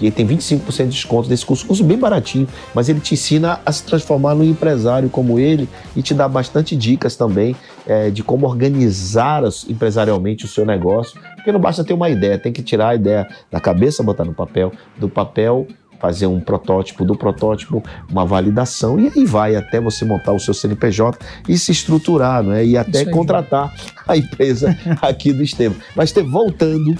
e 0.00 0.10
tem 0.10 0.26
25% 0.26 0.84
de 0.84 0.88
desconto 0.88 1.28
desse 1.28 1.44
curso, 1.44 1.66
curso 1.66 1.84
bem 1.84 1.98
baratinho, 1.98 2.48
mas 2.74 2.88
ele 2.88 3.00
te 3.00 3.12
ensina 3.12 3.60
a 3.66 3.70
se 3.70 3.84
transformar 3.84 4.34
num 4.34 4.42
empresário 4.42 5.10
como 5.10 5.38
ele 5.38 5.68
e 5.94 6.02
te 6.02 6.14
dá 6.14 6.26
bastante 6.26 6.74
dicas 6.74 7.16
também 7.16 7.54
é, 7.86 8.08
de 8.08 8.22
como 8.22 8.46
organizar 8.46 9.42
empresarialmente 9.68 10.46
o 10.46 10.48
seu 10.48 10.64
negócio, 10.64 11.20
porque 11.34 11.52
não 11.52 11.60
basta 11.60 11.84
ter 11.84 11.92
uma 11.92 12.08
ideia, 12.08 12.38
tem 12.38 12.52
que 12.52 12.62
tirar 12.62 12.88
a 12.88 12.94
ideia 12.94 13.28
da 13.50 13.60
cabeça, 13.60 14.02
botar 14.02 14.24
no 14.24 14.32
papel, 14.32 14.72
do 14.96 15.08
papel 15.08 15.66
fazer 16.00 16.26
um 16.26 16.40
protótipo, 16.40 17.04
do 17.04 17.16
protótipo 17.16 17.82
uma 18.10 18.24
validação 18.24 18.98
e 18.98 19.12
aí 19.14 19.24
vai 19.24 19.54
até 19.54 19.80
você 19.80 20.04
montar 20.04 20.32
o 20.32 20.40
seu 20.40 20.54
CNPJ 20.54 21.18
e 21.48 21.58
se 21.58 21.70
estruturar, 21.70 22.42
não 22.42 22.54
é? 22.54 22.64
E 22.64 22.76
até 22.76 23.04
contratar 23.04 23.72
a 24.08 24.16
empresa 24.16 24.76
aqui 25.02 25.32
do 25.32 25.42
Estevam. 25.42 25.76
Mas 25.94 26.08
Estevam, 26.08 26.30
voltando 26.30 26.96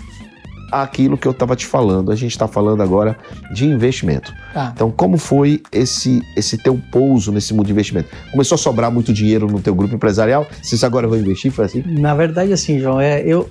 àquilo 0.71 1.19
que 1.19 1.27
eu 1.27 1.33
estava 1.33 1.57
te 1.57 1.67
falando, 1.67 2.13
a 2.13 2.15
gente 2.15 2.31
está 2.31 2.47
falando 2.47 2.83
agora 2.83 3.17
de 3.53 3.67
investimento. 3.67 4.33
Tá. 4.53 4.71
Então, 4.75 4.91
como 4.91 5.19
foi 5.19 5.63
esse 5.73 6.23
esse 6.37 6.57
teu 6.57 6.81
pouso 6.93 7.33
nesse 7.33 7.53
mundo 7.53 7.67
de 7.67 7.73
investimento? 7.73 8.09
Começou 8.31 8.55
a 8.55 8.59
sobrar 8.59 8.91
muito 8.93 9.13
dinheiro 9.13 9.47
no 9.47 9.61
teu 9.61 9.75
grupo 9.75 9.95
empresarial? 9.95 10.47
Vocês 10.63 10.85
agora 10.85 11.09
vão 11.09 11.19
investir? 11.19 11.51
Foi 11.51 11.65
assim? 11.65 11.83
Na 11.87 12.15
verdade, 12.15 12.53
assim, 12.53 12.79
João, 12.79 13.01
é, 13.01 13.21
eu, 13.23 13.49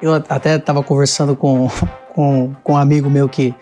eu 0.00 0.14
até 0.14 0.56
estava 0.56 0.82
conversando 0.82 1.36
com, 1.36 1.68
com, 2.14 2.54
com 2.62 2.72
um 2.72 2.76
amigo 2.76 3.10
meu 3.10 3.28
que 3.28 3.54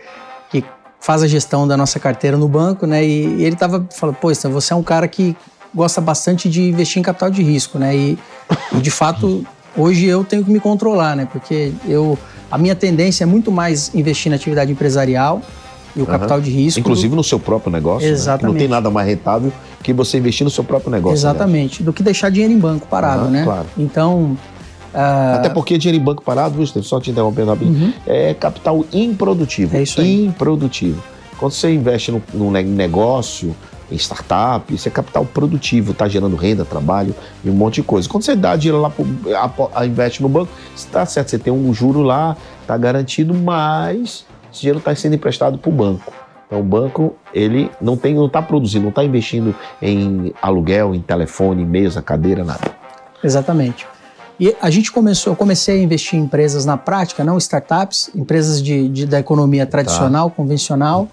faz 1.00 1.22
a 1.22 1.26
gestão 1.26 1.66
da 1.66 1.76
nossa 1.76 1.98
carteira 1.98 2.36
no 2.36 2.46
banco, 2.46 2.86
né? 2.86 3.04
E, 3.04 3.42
ele 3.42 3.56
tava 3.56 3.86
falando, 3.90 4.16
pô, 4.16 4.32
você 4.34 4.72
é 4.72 4.76
um 4.76 4.82
cara 4.82 5.08
que 5.08 5.34
gosta 5.74 6.00
bastante 6.00 6.48
de 6.48 6.62
investir 6.68 7.00
em 7.00 7.02
capital 7.02 7.30
de 7.30 7.42
risco, 7.42 7.78
né? 7.78 7.96
E, 7.96 8.18
e 8.72 8.78
de 8.80 8.90
fato, 8.90 9.44
hoje 9.76 10.06
eu 10.06 10.22
tenho 10.24 10.44
que 10.44 10.50
me 10.50 10.60
controlar, 10.60 11.16
né? 11.16 11.26
Porque 11.30 11.72
eu, 11.88 12.18
a 12.50 12.58
minha 12.58 12.74
tendência 12.74 13.24
é 13.24 13.26
muito 13.26 13.50
mais 13.50 13.94
investir 13.94 14.30
na 14.30 14.36
atividade 14.36 14.70
empresarial 14.70 15.40
e 15.96 16.00
o 16.00 16.02
Aham. 16.04 16.12
capital 16.12 16.40
de 16.40 16.50
risco. 16.50 16.80
Inclusive 16.80 17.14
no 17.16 17.24
seu 17.24 17.38
próprio 17.38 17.72
negócio. 17.72 18.06
né? 18.06 18.12
Exatamente. 18.12 18.52
Não 18.52 18.58
tem 18.58 18.68
nada 18.68 18.90
mais 18.90 19.08
rentável 19.08 19.52
que 19.82 19.92
você 19.92 20.18
investir 20.18 20.44
no 20.44 20.50
seu 20.50 20.62
próprio 20.62 20.90
negócio. 20.90 21.14
né? 21.14 21.18
Exatamente, 21.18 21.82
do 21.82 21.92
que 21.92 22.02
deixar 22.02 22.30
dinheiro 22.30 22.52
em 22.52 22.58
banco 22.58 22.86
parado, 22.86 23.22
Aham, 23.22 23.30
né? 23.30 23.44
claro. 23.44 23.66
Então, 23.78 24.36
ah, 24.94 25.34
Até 25.36 25.48
porque 25.48 25.76
dinheiro 25.78 26.00
em 26.00 26.04
banco 26.04 26.22
parado, 26.22 26.54
viu, 26.56 26.66
Steve? 26.66 26.84
só 26.86 27.00
te 27.00 27.10
interrompendo 27.10 27.50
rapidinho, 27.50 27.86
Uhum. 27.86 27.92
é 28.06 28.34
capital 28.34 28.84
improdutivo. 28.92 29.76
É 29.76 29.82
isso 29.82 30.00
aí. 30.00 30.26
Improdutivo. 30.26 31.02
Quando 31.38 31.52
você 31.52 31.72
investe 31.74 32.10
num, 32.12 32.20
num 32.34 32.50
ne- 32.50 32.62
negócio, 32.62 33.54
em 33.90 33.96
startup, 33.96 34.72
isso 34.72 34.86
é 34.86 34.90
capital 34.90 35.24
produtivo, 35.24 35.90
está 35.90 36.06
gerando 36.08 36.36
renda, 36.36 36.64
trabalho 36.64 37.12
e 37.44 37.50
um 37.50 37.52
monte 37.54 37.76
de 37.76 37.82
coisa. 37.82 38.08
Quando 38.08 38.22
você 38.22 38.36
dá 38.36 38.54
dinheiro 38.54 38.80
lá, 38.80 38.88
pro, 38.88 39.04
a, 39.34 39.80
a- 39.80 39.86
investe 39.86 40.22
no 40.22 40.28
banco, 40.28 40.48
está 40.76 41.04
certo, 41.06 41.30
você 41.30 41.38
tem 41.40 41.52
um 41.52 41.72
juro 41.74 42.00
lá, 42.02 42.36
está 42.62 42.76
garantido, 42.76 43.34
mas 43.34 44.24
esse 44.52 44.60
dinheiro 44.60 44.78
está 44.78 44.94
sendo 44.94 45.14
emprestado 45.16 45.58
para 45.58 45.68
o 45.68 45.72
banco. 45.72 46.12
Então 46.46 46.60
o 46.60 46.64
banco, 46.64 47.16
ele 47.34 47.68
não 47.80 47.96
tem, 47.96 48.14
não 48.14 48.26
está 48.26 48.40
produzindo, 48.42 48.82
não 48.82 48.90
está 48.90 49.02
investindo 49.02 49.54
em 49.82 50.32
aluguel, 50.42 50.94
em 50.94 51.00
telefone, 51.00 51.64
mesa, 51.64 52.00
cadeira, 52.02 52.44
nada. 52.44 52.70
Exatamente. 53.24 53.86
E 54.40 54.56
a 54.60 54.70
gente 54.70 54.90
começou, 54.90 55.32
eu 55.34 55.36
comecei 55.36 55.78
a 55.80 55.82
investir 55.82 56.18
em 56.18 56.22
empresas 56.22 56.64
na 56.64 56.76
prática, 56.78 57.22
não 57.22 57.36
startups, 57.36 58.08
empresas 58.14 58.62
de, 58.62 58.88
de- 58.88 59.04
da 59.06 59.20
economia 59.20 59.66
tradicional, 59.66 60.30
convencional. 60.30 61.08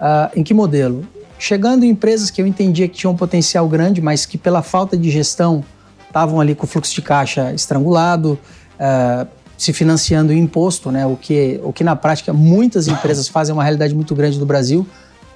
Ah, 0.00 0.30
em 0.34 0.42
que 0.42 0.54
modelo? 0.54 1.06
Chegando 1.38 1.84
em 1.84 1.90
empresas 1.90 2.30
que 2.30 2.40
eu 2.40 2.46
entendia 2.46 2.88
que 2.88 2.96
tinham 2.96 3.12
um 3.12 3.16
potencial 3.16 3.68
grande, 3.68 4.00
mas 4.00 4.24
que 4.24 4.38
pela 4.38 4.62
falta 4.62 4.96
de 4.96 5.10
gestão 5.10 5.62
estavam 6.06 6.40
ali 6.40 6.54
com 6.54 6.64
o 6.64 6.66
fluxo 6.66 6.94
de 6.94 7.02
caixa 7.02 7.52
estrangulado, 7.52 8.38
ah, 8.78 9.26
se 9.58 9.74
financiando 9.74 10.32
em 10.32 10.38
imposto, 10.38 10.90
né? 10.90 11.04
O 11.04 11.16
que, 11.16 11.60
o 11.62 11.70
que 11.74 11.84
na 11.84 11.94
prática 11.94 12.32
muitas 12.32 12.88
empresas 12.88 13.28
fazem 13.28 13.52
é 13.52 13.54
uma 13.54 13.62
realidade 13.62 13.94
muito 13.94 14.14
grande 14.14 14.38
do 14.38 14.46
Brasil, 14.46 14.86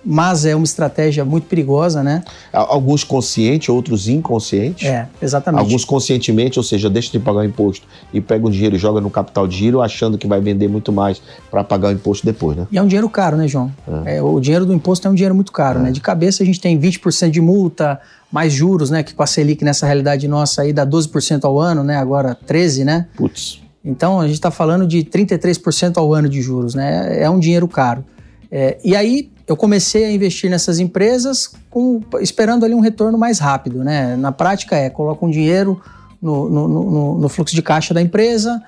mas 0.04 0.44
é 0.44 0.54
uma 0.54 0.64
estratégia 0.64 1.24
muito 1.24 1.46
perigosa, 1.46 2.02
né? 2.02 2.22
Alguns 2.52 3.02
conscientes, 3.02 3.68
outros 3.68 4.08
inconscientes. 4.08 4.86
É, 4.86 5.08
exatamente. 5.20 5.60
Alguns 5.60 5.84
conscientemente, 5.84 6.58
ou 6.58 6.62
seja, 6.62 6.90
deixa 6.90 7.10
de 7.10 7.18
pagar 7.18 7.40
o 7.40 7.44
imposto 7.44 7.86
e 8.12 8.20
pega 8.20 8.46
o 8.46 8.50
dinheiro 8.50 8.76
e 8.76 8.78
joga 8.78 9.00
no 9.00 9.10
capital 9.10 9.46
de 9.46 9.56
giro, 9.56 9.80
achando 9.80 10.18
que 10.18 10.26
vai 10.26 10.40
vender 10.40 10.68
muito 10.68 10.92
mais 10.92 11.22
para 11.50 11.64
pagar 11.64 11.88
o 11.88 11.92
imposto 11.92 12.26
depois, 12.26 12.56
né? 12.56 12.66
E 12.70 12.76
é 12.76 12.82
um 12.82 12.86
dinheiro 12.86 13.08
caro, 13.08 13.36
né, 13.36 13.48
João? 13.48 13.72
É, 14.04 14.20
o 14.20 14.38
dinheiro 14.40 14.66
do 14.66 14.72
imposto 14.72 15.08
é 15.08 15.10
um 15.10 15.14
dinheiro 15.14 15.34
muito 15.34 15.52
caro, 15.52 15.80
né? 15.80 15.90
De 15.90 16.00
cabeça 16.00 16.42
a 16.42 16.46
gente 16.46 16.60
tem 16.60 16.78
20% 16.78 17.30
de 17.30 17.40
multa, 17.40 18.00
mais 18.30 18.52
juros, 18.52 18.90
né? 18.90 19.02
Que 19.02 19.14
com 19.14 19.22
a 19.22 19.26
Selic 19.26 19.64
nessa 19.64 19.86
realidade 19.86 20.26
nossa 20.26 20.62
aí 20.62 20.72
dá 20.72 20.86
12% 20.86 21.44
ao 21.44 21.58
ano, 21.58 21.84
né? 21.84 21.96
Agora 21.96 22.36
13%, 22.46 22.84
né? 22.84 23.06
Putz. 23.16 23.62
Então 23.84 24.20
a 24.20 24.26
gente 24.26 24.34
está 24.34 24.50
falando 24.50 24.86
de 24.86 25.04
33% 25.04 25.98
ao 25.98 26.12
ano 26.12 26.28
de 26.28 26.42
juros, 26.42 26.74
né? 26.74 27.22
É 27.22 27.30
um 27.30 27.38
dinheiro 27.38 27.68
caro. 27.68 28.04
É, 28.50 28.78
e 28.84 28.96
aí 28.96 29.30
eu 29.46 29.56
comecei 29.56 30.04
a 30.04 30.10
investir 30.12 30.50
nessas 30.50 30.78
empresas 30.78 31.50
com- 31.70 32.00
esperando 32.20 32.64
ali 32.64 32.74
um 32.74 32.80
retorno 32.80 33.18
mais 33.18 33.38
rápido, 33.38 33.84
né? 33.84 34.16
Na 34.16 34.32
prática 34.32 34.76
é, 34.76 34.88
coloco 34.88 35.26
um 35.26 35.30
dinheiro 35.30 35.80
no, 36.20 36.48
no- 36.48 36.68
no- 36.68 37.18
no 37.18 37.28
fluxo 37.28 37.54
de 37.54 37.60
caixa 37.62 37.92
da 37.92 38.00
empresa, 38.00 38.62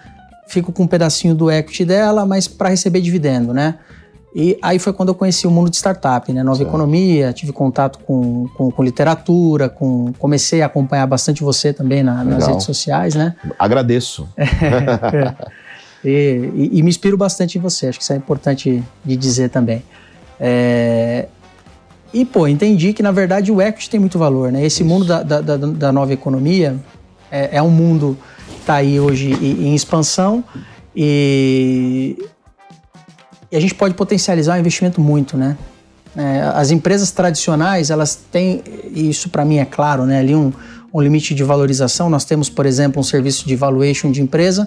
fico 0.48 0.72
com 0.72 0.82
um 0.82 0.86
pedacinho 0.86 1.34
do 1.34 1.50
equity 1.50 1.84
dela, 1.84 2.26
mas 2.26 2.46
para 2.46 2.68
receber 2.68 3.00
dividendo, 3.00 3.54
né? 3.54 3.76
E 4.38 4.58
aí 4.60 4.78
foi 4.78 4.92
quando 4.92 5.08
eu 5.08 5.14
conheci 5.14 5.46
o 5.46 5.50
mundo 5.50 5.70
de 5.70 5.76
startup, 5.76 6.30
né? 6.30 6.42
Nova 6.42 6.58
Certo. 6.58 6.68
economia, 6.68 7.32
tive 7.32 7.52
contato 7.52 7.98
com, 8.00 8.46
com, 8.54 8.70
com 8.70 8.82
literatura, 8.82 9.70
com, 9.70 10.12
comecei 10.18 10.60
a 10.60 10.66
acompanhar 10.66 11.06
bastante 11.06 11.42
você 11.42 11.72
também 11.72 12.02
na- 12.02 12.22
nas 12.22 12.46
redes 12.46 12.64
sociais, 12.64 13.14
né? 13.14 13.34
Agradeço. 13.58 14.28
E, 16.04 16.50
e- 16.54 16.70
e 16.78 16.82
me 16.82 16.88
inspiro 16.90 17.16
bastante 17.16 17.58
em 17.58 17.60
você, 17.60 17.88
acho 17.88 17.98
que 17.98 18.04
isso 18.04 18.12
é 18.12 18.16
importante 18.16 18.84
de 19.04 19.16
dizer 19.16 19.48
também. 19.50 19.82
É, 20.40 21.26
E, 22.14 22.24
pô, 22.24 22.46
entendi 22.48 22.92
que, 22.92 23.02
na 23.02 23.10
verdade, 23.12 23.50
o 23.52 23.60
equity 23.60 23.90
tem 23.90 24.00
muito 24.00 24.18
valor, 24.18 24.50
né? 24.50 24.64
Esse 24.64 24.82
mundo 24.84 25.04
da, 25.04 25.22
da, 25.22 25.40
da- 25.40 25.56
da 25.56 25.92
nova 25.92 26.12
economia 26.12 26.76
é, 27.30 27.56
é 27.58 27.62
um 27.62 27.70
mundo 27.70 28.16
que 28.48 28.60
está 28.60 28.74
aí 28.76 28.98
hoje 28.98 29.32
em, 29.32 29.68
em 29.68 29.74
expansão 29.74 30.42
e, 30.94 32.16
e 33.50 33.56
a 33.56 33.60
gente 33.60 33.74
pode 33.74 33.94
potencializar 33.94 34.56
o 34.56 34.58
investimento 34.60 35.00
muito, 35.00 35.36
né? 35.36 35.56
É, 36.16 36.40
as 36.54 36.70
empresas 36.70 37.10
tradicionais, 37.10 37.90
elas 37.90 38.14
têm, 38.32 38.62
isso 38.94 39.28
para 39.28 39.44
mim 39.44 39.58
é 39.58 39.66
claro, 39.66 40.06
né? 40.06 40.20
Ali 40.20 40.34
um, 40.34 40.50
um 40.94 41.00
limite 41.02 41.34
de 41.34 41.44
valorização. 41.44 42.08
Nós 42.08 42.24
temos, 42.24 42.48
por 42.48 42.64
exemplo, 42.64 42.98
um 43.00 43.02
serviço 43.02 43.46
de 43.46 43.54
valuation 43.54 44.10
de 44.10 44.22
empresa 44.22 44.66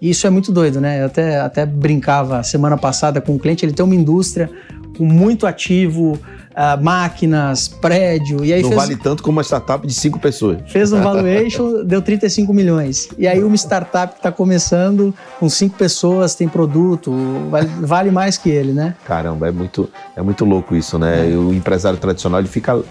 e 0.00 0.08
isso 0.08 0.26
é 0.26 0.30
muito 0.30 0.50
doido, 0.50 0.80
né? 0.80 1.02
Eu 1.02 1.06
até, 1.06 1.38
até 1.40 1.66
brincava 1.66 2.42
semana 2.42 2.78
passada 2.78 3.20
com 3.20 3.34
um 3.34 3.38
cliente, 3.38 3.66
ele 3.66 3.74
tem 3.74 3.84
uma 3.84 3.94
indústria 3.94 4.50
com 4.96 5.04
muito 5.04 5.46
ativo, 5.46 6.18
ah, 6.54 6.76
máquinas, 6.76 7.68
prédio, 7.68 8.42
e 8.42 8.52
aí 8.52 8.62
Não 8.62 8.70
fez, 8.70 8.80
vale 8.80 8.96
tanto 8.96 9.22
como 9.22 9.36
uma 9.36 9.42
startup 9.42 9.86
de 9.86 9.92
cinco 9.92 10.18
pessoas. 10.18 10.58
fez 10.66 10.90
um 10.90 11.00
valuation, 11.04 11.84
deu 11.84 12.00
35 12.00 12.52
milhões. 12.54 13.08
E 13.18 13.28
aí 13.28 13.44
uma 13.44 13.54
startup 13.56 14.14
que 14.14 14.20
está 14.20 14.32
começando 14.32 15.14
com 15.38 15.48
cinco 15.50 15.76
pessoas, 15.76 16.34
tem 16.34 16.48
produto, 16.48 17.12
vale, 17.50 17.68
vale 17.80 18.10
mais 18.10 18.38
que 18.38 18.48
ele, 18.48 18.72
né? 18.72 18.94
Caramba, 19.04 19.48
é 19.48 19.52
muito, 19.52 19.90
é 20.16 20.22
muito 20.22 20.44
louco 20.46 20.74
isso, 20.74 20.98
né? 20.98 21.30
E 21.30 21.36
O 21.36 21.52
empresário 21.52 21.98
tradicional 21.98 22.40
ele 22.40 22.48
fica 22.48 22.82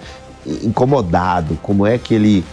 incomodado. 0.64 1.58
Como 1.62 1.88
é 1.88 1.98
que 1.98 2.14
ele 2.14 2.46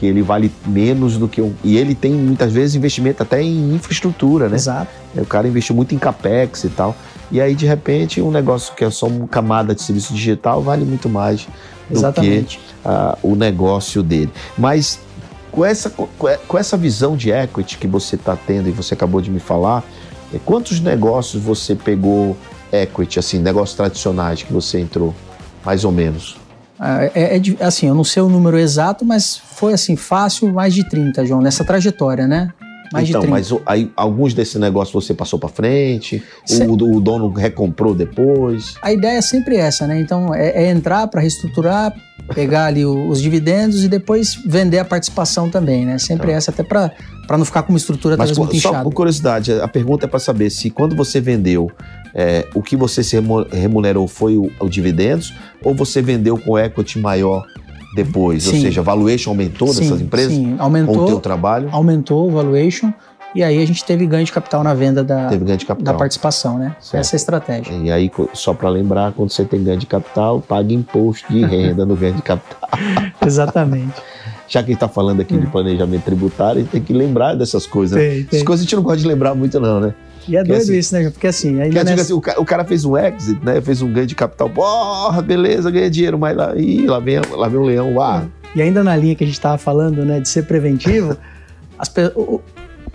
que 0.00 0.06
ele 0.06 0.22
vale 0.22 0.50
menos 0.66 1.18
do 1.18 1.28
que 1.28 1.42
um. 1.42 1.52
E 1.62 1.76
ele 1.76 1.94
tem 1.94 2.14
muitas 2.14 2.50
vezes 2.50 2.74
investimento 2.74 3.22
até 3.22 3.42
em 3.42 3.74
infraestrutura, 3.74 4.48
né? 4.48 4.56
Exato. 4.56 4.90
O 5.14 5.26
cara 5.26 5.46
investiu 5.46 5.76
muito 5.76 5.94
em 5.94 5.98
capex 5.98 6.64
e 6.64 6.70
tal. 6.70 6.96
E 7.30 7.38
aí, 7.38 7.54
de 7.54 7.66
repente, 7.66 8.18
um 8.22 8.30
negócio 8.30 8.74
que 8.74 8.82
é 8.82 8.90
só 8.90 9.06
uma 9.06 9.28
camada 9.28 9.74
de 9.74 9.82
serviço 9.82 10.14
digital 10.14 10.62
vale 10.62 10.86
muito 10.86 11.06
mais 11.06 11.46
do 11.90 11.98
Exatamente. 11.98 12.56
que 12.56 12.64
ah, 12.82 13.18
o 13.22 13.36
negócio 13.36 14.02
dele. 14.02 14.32
Mas 14.56 14.98
com 15.52 15.66
essa, 15.66 15.90
com 15.90 16.58
essa 16.58 16.78
visão 16.78 17.14
de 17.14 17.30
equity 17.30 17.76
que 17.76 17.86
você 17.86 18.16
está 18.16 18.34
tendo 18.34 18.70
e 18.70 18.72
você 18.72 18.94
acabou 18.94 19.20
de 19.20 19.30
me 19.30 19.38
falar, 19.38 19.84
eh, 20.32 20.40
quantos 20.46 20.80
negócios 20.80 21.42
você 21.42 21.74
pegou 21.74 22.34
equity, 22.72 23.18
assim, 23.18 23.38
negócios 23.38 23.76
tradicionais 23.76 24.42
que 24.42 24.52
você 24.52 24.80
entrou, 24.80 25.14
mais 25.62 25.84
ou 25.84 25.92
menos? 25.92 26.39
Ah, 26.80 27.04
É, 27.14 27.36
é 27.36 27.64
assim, 27.64 27.86
eu 27.88 27.94
não 27.94 28.04
sei 28.04 28.22
o 28.22 28.28
número 28.28 28.58
exato, 28.58 29.04
mas 29.04 29.36
foi 29.36 29.72
assim, 29.74 29.96
fácil, 29.96 30.50
mais 30.52 30.72
de 30.74 30.88
30, 30.88 31.24
João, 31.26 31.40
nessa 31.42 31.62
trajetória, 31.64 32.26
né? 32.26 32.50
Mais 32.92 33.08
então, 33.08 33.20
de 33.20 33.26
30. 33.28 33.30
mas 33.54 33.62
aí, 33.66 33.92
alguns 33.94 34.34
desses 34.34 34.56
negócios 34.56 34.92
você 35.04 35.14
passou 35.14 35.38
para 35.38 35.48
frente, 35.48 36.20
Cê- 36.44 36.64
o, 36.64 36.72
o 36.72 37.00
dono 37.00 37.30
recomprou 37.30 37.94
depois. 37.94 38.74
A 38.82 38.92
ideia 38.92 39.18
é 39.18 39.22
sempre 39.22 39.56
essa, 39.56 39.86
né? 39.86 40.00
Então, 40.00 40.34
é, 40.34 40.64
é 40.64 40.70
entrar 40.70 41.06
para 41.06 41.20
reestruturar, 41.20 41.94
pegar 42.34 42.64
ali 42.66 42.84
o- 42.84 43.08
os 43.08 43.20
dividendos 43.22 43.84
e 43.84 43.88
depois 43.88 44.34
vender 44.44 44.80
a 44.80 44.84
participação 44.84 45.48
também, 45.48 45.86
né? 45.86 45.98
Sempre 45.98 46.28
Tá. 46.28 46.32
essa, 46.32 46.50
até 46.50 46.64
para 46.64 46.90
não 47.38 47.44
ficar 47.44 47.62
com 47.62 47.72
uma 47.72 47.78
estrutura 47.78 48.16
Mas 48.16 48.30
talvez 48.30 48.38
muito 48.38 48.60
só 48.60 48.70
inchada. 48.70 48.82
por 48.84 48.92
curiosidade, 48.92 49.52
a 49.52 49.68
pergunta 49.68 50.06
é 50.06 50.08
para 50.08 50.18
saber 50.18 50.50
se 50.50 50.68
quando 50.68 50.96
você 50.96 51.20
vendeu, 51.20 51.70
é, 52.14 52.46
o 52.54 52.62
que 52.62 52.76
você 52.76 53.02
se 53.02 53.16
remunerou 53.52 54.06
foi 54.06 54.36
o, 54.36 54.50
o 54.60 54.68
dividendos 54.68 55.32
ou 55.64 55.74
você 55.74 56.02
vendeu 56.02 56.36
com 56.38 56.58
equity 56.58 56.98
maior 56.98 57.44
depois? 57.94 58.46
Ou 58.46 58.52
Sim. 58.52 58.62
seja, 58.62 58.80
a 58.80 58.84
valuation 58.84 59.30
aumentou 59.30 59.68
Sim, 59.68 59.80
dessas 59.80 60.00
empresas 60.00 60.32
Sim, 60.32 60.42
com 60.42 60.54
o 60.54 60.56
teu 60.56 60.64
aumentou, 60.64 61.20
trabalho? 61.20 61.68
aumentou 61.72 62.28
o 62.28 62.30
valuation 62.30 62.92
e 63.34 63.44
aí 63.44 63.62
a 63.62 63.66
gente 63.66 63.84
teve 63.84 64.06
ganho 64.06 64.24
de 64.24 64.32
capital 64.32 64.64
na 64.64 64.74
venda 64.74 65.04
da, 65.04 65.30
da 65.78 65.94
participação, 65.94 66.58
né? 66.58 66.74
Certo. 66.80 67.00
Essa 67.00 67.14
é 67.14 67.16
a 67.16 67.18
estratégia. 67.18 67.72
E 67.74 67.90
aí, 67.90 68.10
só 68.34 68.52
para 68.52 68.68
lembrar, 68.68 69.12
quando 69.12 69.30
você 69.30 69.44
tem 69.44 69.62
ganho 69.62 69.78
de 69.78 69.86
capital, 69.86 70.40
paga 70.40 70.72
imposto 70.72 71.32
de 71.32 71.44
renda 71.44 71.86
no 71.86 71.94
ganho 71.94 72.14
de 72.14 72.22
capital. 72.22 72.68
Exatamente. 73.24 73.94
Já 74.48 74.60
que 74.60 74.70
a 74.70 74.72
gente 74.72 74.74
está 74.74 74.88
falando 74.88 75.20
aqui 75.20 75.38
de 75.38 75.46
planejamento 75.46 76.02
tributário, 76.02 76.58
a 76.58 76.62
gente 76.62 76.70
tem 76.72 76.82
que 76.82 76.92
lembrar 76.92 77.34
dessas 77.34 77.66
coisas. 77.66 77.96
né? 77.96 78.02
Tem, 78.02 78.24
tem. 78.24 78.26
Essas 78.32 78.42
coisas 78.42 78.62
a 78.62 78.64
gente 78.64 78.74
não 78.74 78.82
gosta 78.82 78.98
de 78.98 79.06
lembrar 79.06 79.32
muito, 79.36 79.60
não, 79.60 79.78
né? 79.78 79.94
E 80.28 80.36
é 80.36 80.42
Que 80.42 80.48
doido 80.48 80.60
assim- 80.62 80.78
isso, 80.78 80.94
né? 80.94 81.10
Porque 81.10 81.26
assim, 81.26 81.48
ainda 81.60 81.66
eu 81.66 81.70
digo 81.70 81.84
nessa... 81.90 82.02
assim, 82.02 82.12
o, 82.12 82.20
ca- 82.20 82.36
o 82.38 82.44
cara 82.44 82.64
fez 82.64 82.84
um 82.84 82.96
exit, 82.96 83.38
né? 83.44 83.60
Fez 83.60 83.82
um 83.82 83.92
ganho 83.92 84.06
de 84.06 84.14
capital. 84.14 84.48
Porra, 84.50 85.20
beleza, 85.22 85.70
ganha 85.70 85.90
dinheiro, 85.90 86.18
mas 86.18 86.36
lá, 86.36 86.54
ih, 86.56 86.86
lá, 86.86 86.98
vem, 87.00 87.20
lá 87.32 87.48
vem 87.48 87.58
um 87.60 87.64
leão. 87.64 88.00
Ah, 88.00 88.24
E 88.54 88.60
ainda 88.62 88.82
na 88.84 88.94
linha 88.96 89.14
que 89.14 89.24
a 89.24 89.26
gente 89.26 89.36
estava 89.36 89.56
falando, 89.58 90.04
né, 90.04 90.20
de 90.20 90.28
ser 90.28 90.44
preventivo, 90.44 91.16
as, 91.78 91.90
o- 92.14 92.40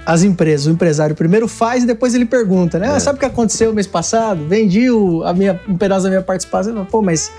as 0.05 0.24
empresas, 0.24 0.67
o 0.67 0.70
empresário 0.72 1.15
primeiro 1.15 1.48
faz 1.48 1.84
e 1.84 1.88
depois 1.88 2.13
ele 2.13 2.25
pergunta, 2.25 2.77
né? 2.77 2.89
Ah, 2.91 2.98
É. 2.98 3.00
sabe 3.00 3.17
o 3.17 3.20
que 3.20 3.25
aconteceu 3.25 3.74
mês 3.74 3.88
passado? 3.88 4.46
Vendi 4.48 4.89
o- 4.91 5.24
a 5.24 5.34
minha, 5.34 5.60
um 5.67 5.75
pedaço 5.77 6.03
da 6.03 6.10
minha 6.10 6.22
participação. 6.22 6.86
Pô, 6.86 7.01
mas 7.01 7.32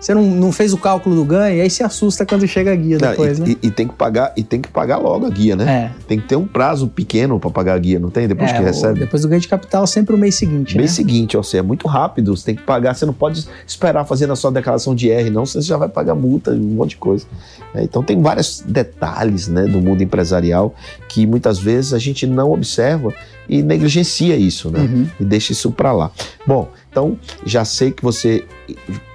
você 0.00 0.14
não, 0.14 0.22
não 0.22 0.50
fez 0.50 0.72
o 0.72 0.78
cálculo 0.78 1.14
do 1.14 1.24
ganho, 1.24 1.58
e 1.58 1.60
aí 1.60 1.68
se 1.70 1.82
assusta 1.82 2.24
quando 2.24 2.46
chega 2.48 2.72
a 2.72 2.76
guia 2.76 2.96
Não, 3.00 3.10
depois, 3.10 3.38
e, 3.38 3.42
né? 3.42 3.48
e- 3.62 3.66
e 3.66 3.70
tem 3.70 3.86
que 3.86 3.94
pagar 3.94 4.32
e 4.36 4.42
tem 4.42 4.60
que 4.60 4.68
pagar 4.68 4.96
logo 4.96 5.26
a 5.26 5.30
guia, 5.30 5.54
né? 5.54 5.92
É. 5.94 6.02
Tem 6.08 6.18
que 6.18 6.26
ter 6.26 6.36
um 6.36 6.46
prazo 6.46 6.88
pequeno 6.88 7.38
para 7.38 7.50
pagar 7.50 7.74
a 7.74 7.78
guia, 7.78 7.98
não 8.00 8.08
tem? 8.10 8.26
Depois 8.26 8.50
É, 8.50 8.54
que 8.56 8.62
recebe. 8.62 9.00
Depois 9.00 9.22
do 9.22 9.28
ganho 9.28 9.40
de 9.40 9.48
capital, 9.48 9.86
sempre 9.86 10.14
o 10.14 10.18
mês 10.18 10.34
seguinte, 10.36 10.76
Mês 10.76 10.90
né? 10.92 10.96
seguinte, 10.96 11.36
ó, 11.36 11.42
você 11.42 11.58
é 11.58 11.62
muito 11.62 11.86
rápido, 11.86 12.34
você 12.36 12.46
tem 12.46 12.54
que 12.54 12.62
pagar, 12.62 12.94
você 12.94 13.04
não 13.04 13.12
pode 13.12 13.46
esperar 13.66 14.04
fazer 14.06 14.26
na 14.26 14.34
sua 14.36 14.50
declaração 14.50 14.94
de 14.94 15.10
R, 15.10 15.28
não, 15.30 15.44
você 15.44 15.60
já 15.60 15.76
vai 15.76 15.88
pagar 15.88 16.14
multa, 16.14 16.50
um 16.52 16.56
monte 16.58 16.90
de 16.90 16.96
coisa. 16.96 17.26
É, 17.74 17.82
então 17.84 18.02
tem 18.02 18.20
vários 18.20 18.64
detalhes 18.66 19.48
né, 19.48 19.64
do 19.66 19.80
mundo 19.80 20.02
empresarial 20.02 20.74
que 21.08 21.26
muitas 21.26 21.58
vezes 21.58 21.92
a 21.92 21.98
gente 21.98 22.26
não 22.26 22.50
observa 22.52 23.12
e 23.48 23.62
negligencia 23.62 24.36
isso, 24.36 24.70
né? 24.70 24.80
Uhum. 24.80 25.06
E 25.20 25.24
deixa 25.24 25.52
isso 25.52 25.70
para 25.70 25.92
lá. 25.92 26.10
Bom, 26.46 26.68
então 26.90 27.18
já 27.44 27.64
sei 27.64 27.90
que 27.90 28.02
você 28.02 28.44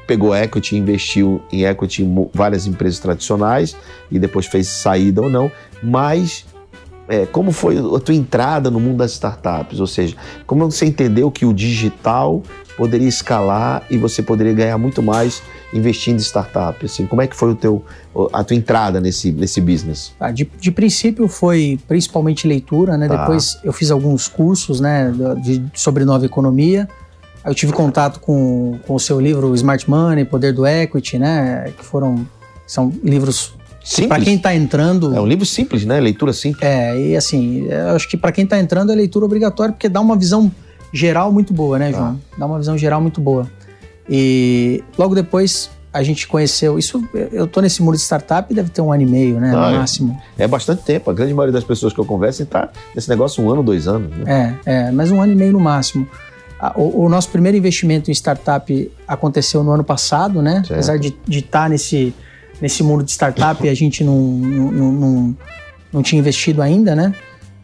pegou 0.08 0.36
equity, 0.36 0.76
investiu 0.78 1.42
em 1.52 1.64
equity 1.66 2.04
em 2.04 2.30
várias 2.34 2.68
empresas 2.68 3.00
tradicionais 3.00 3.76
e 4.12 4.20
depois 4.20 4.46
fez 4.46 4.68
saída 4.68 5.22
ou 5.22 5.30
não, 5.30 5.52
mas 5.82 6.46
é, 7.08 7.26
como 7.26 7.52
foi 7.52 7.78
a 7.78 8.00
tua 8.00 8.16
entrada 8.16 8.72
no 8.72 8.80
mundo 8.80 8.98
das 8.98 9.12
startups? 9.12 9.80
Ou 9.80 9.88
seja, 9.88 10.16
como 10.48 10.70
você 10.70 10.86
entendeu 10.86 11.30
que 11.30 11.46
o 11.46 11.54
digital 11.54 12.42
poderia 12.76 13.08
escalar 13.08 13.84
e 13.90 13.98
você 13.98 14.22
poderia 14.22 14.54
ganhar 14.54 14.78
muito 14.78 15.02
mais 15.04 15.42
investindo 15.74 16.16
em 16.18 16.22
startup? 16.22 16.84
Assim, 16.84 17.06
como 17.06 17.22
é 17.22 17.28
que 17.28 17.36
foi 17.36 17.52
o 17.52 17.56
teu, 17.56 17.86
a 18.34 18.44
tua 18.44 18.56
entrada 18.58 19.00
nesse, 19.00 19.32
nesse 19.32 19.62
business? 19.62 20.14
Tá, 20.18 20.32
de, 20.32 20.50
de 20.60 20.72
princípio 20.72 21.28
foi 21.28 21.80
principalmente 21.88 22.48
leitura, 22.48 22.98
né? 22.98 23.08
Tá. 23.08 23.18
Depois 23.18 23.60
eu 23.64 23.72
fiz 23.72 23.92
alguns 23.92 24.28
cursos, 24.28 24.80
né, 24.80 25.12
de- 25.44 25.64
sobre 25.76 26.06
nova 26.06 26.26
economia. 26.26 26.88
Eu 27.46 27.54
tive 27.54 27.72
contato 27.72 28.20
com, 28.20 28.80
com 28.88 28.96
o 28.96 29.00
seu 29.00 29.20
livro 29.20 29.54
Smart 29.56 29.90
Money, 29.90 30.25
Poder 30.25 30.52
do 30.52 30.66
Equity, 30.66 31.20
né? 31.20 31.72
Que 31.78 31.86
foram 31.86 32.25
são 32.66 32.92
livros 33.04 33.54
para 34.08 34.20
quem 34.20 34.36
está 34.36 34.56
entrando. 34.56 35.16
É 35.16 35.22
um 35.22 35.28
livro 35.28 35.46
simples, 35.46 35.86
né? 35.86 36.00
Leitura 36.00 36.34
simples. 36.34 36.64
É, 36.64 36.98
e 37.00 37.16
assim, 37.16 37.68
eu 37.70 37.96
acho 37.96 38.10
que 38.10 38.18
para 38.18 38.32
quem 38.32 38.44
está 38.44 38.60
entrando 38.60 38.92
é 38.92 38.96
leitura 38.96 39.25
obrigatória, 39.25 39.72
porque 39.72 39.88
dá 39.88 40.02
uma 40.02 40.16
visão 40.16 40.52
geral 40.92 41.32
muito 41.32 41.54
boa, 41.54 41.78
né, 41.78 41.92
Tá. 41.92 41.98
João? 41.98 42.22
Dá 42.38 42.46
uma 42.46 42.58
visão 42.58 42.78
geral 42.78 43.00
muito 43.00 43.22
boa. 43.22 43.48
E 44.10 44.84
logo 44.98 45.14
depois 45.14 45.70
a 45.94 46.04
gente 46.04 46.28
conheceu. 46.28 46.78
Isso, 46.78 47.02
eu 47.32 47.48
tô 47.48 47.62
nesse 47.62 47.82
mundo 47.82 47.96
de 47.96 48.02
startup 48.02 48.54
deve 48.54 48.70
ter 48.70 48.82
um 48.82 48.92
ano 48.92 49.04
e 49.04 49.06
meio, 49.06 49.40
né? 49.40 49.52
Ah, 49.56 49.70
no 49.70 49.75
é. 49.75 49.78
máximo. 49.78 50.22
É 50.38 50.48
bastante 50.48 50.84
tempo. 50.84 51.10
A 51.10 51.14
grande 51.14 51.34
maioria 51.34 51.54
das 51.54 51.64
pessoas 51.64 51.94
que 51.94 52.00
eu 52.00 52.06
converso 52.06 52.44
está 52.44 52.70
nesse 52.94 53.08
negócio 53.08 53.44
um 53.44 53.50
ano, 53.50 53.64
dois 53.64 53.88
anos. 53.88 54.12
Né? 54.18 54.58
É, 54.66 54.88
é, 54.88 54.92
mas 54.92 55.10
um 55.12 55.22
ano 55.22 55.32
e 55.32 55.36
meio 55.36 55.54
no 55.54 55.60
máximo. 55.60 56.08
O, 56.76 57.06
o 57.06 57.10
nosso 57.10 57.30
primeiro 57.30 57.58
investimento 57.58 58.10
em 58.10 58.14
startup 58.14 58.92
aconteceu 59.08 59.64
no 59.64 59.72
ano 59.72 59.84
passado, 59.84 60.42
né? 60.42 60.56
Certo. 60.66 60.72
Apesar 60.74 60.98
de 60.98 61.14
estar 61.28 61.70
nesse, 61.70 62.14
nesse 62.62 62.82
mundo 62.82 63.04
de 63.04 63.12
startup, 63.12 63.68
a 63.68 63.74
gente 63.74 64.04
não, 64.04 64.18
não, 64.20 64.92
não, 64.92 65.38
não, 65.94 66.02
tinha 66.02 66.20
investido 66.20 66.62
ainda, 66.62 66.96
né? 66.96 67.14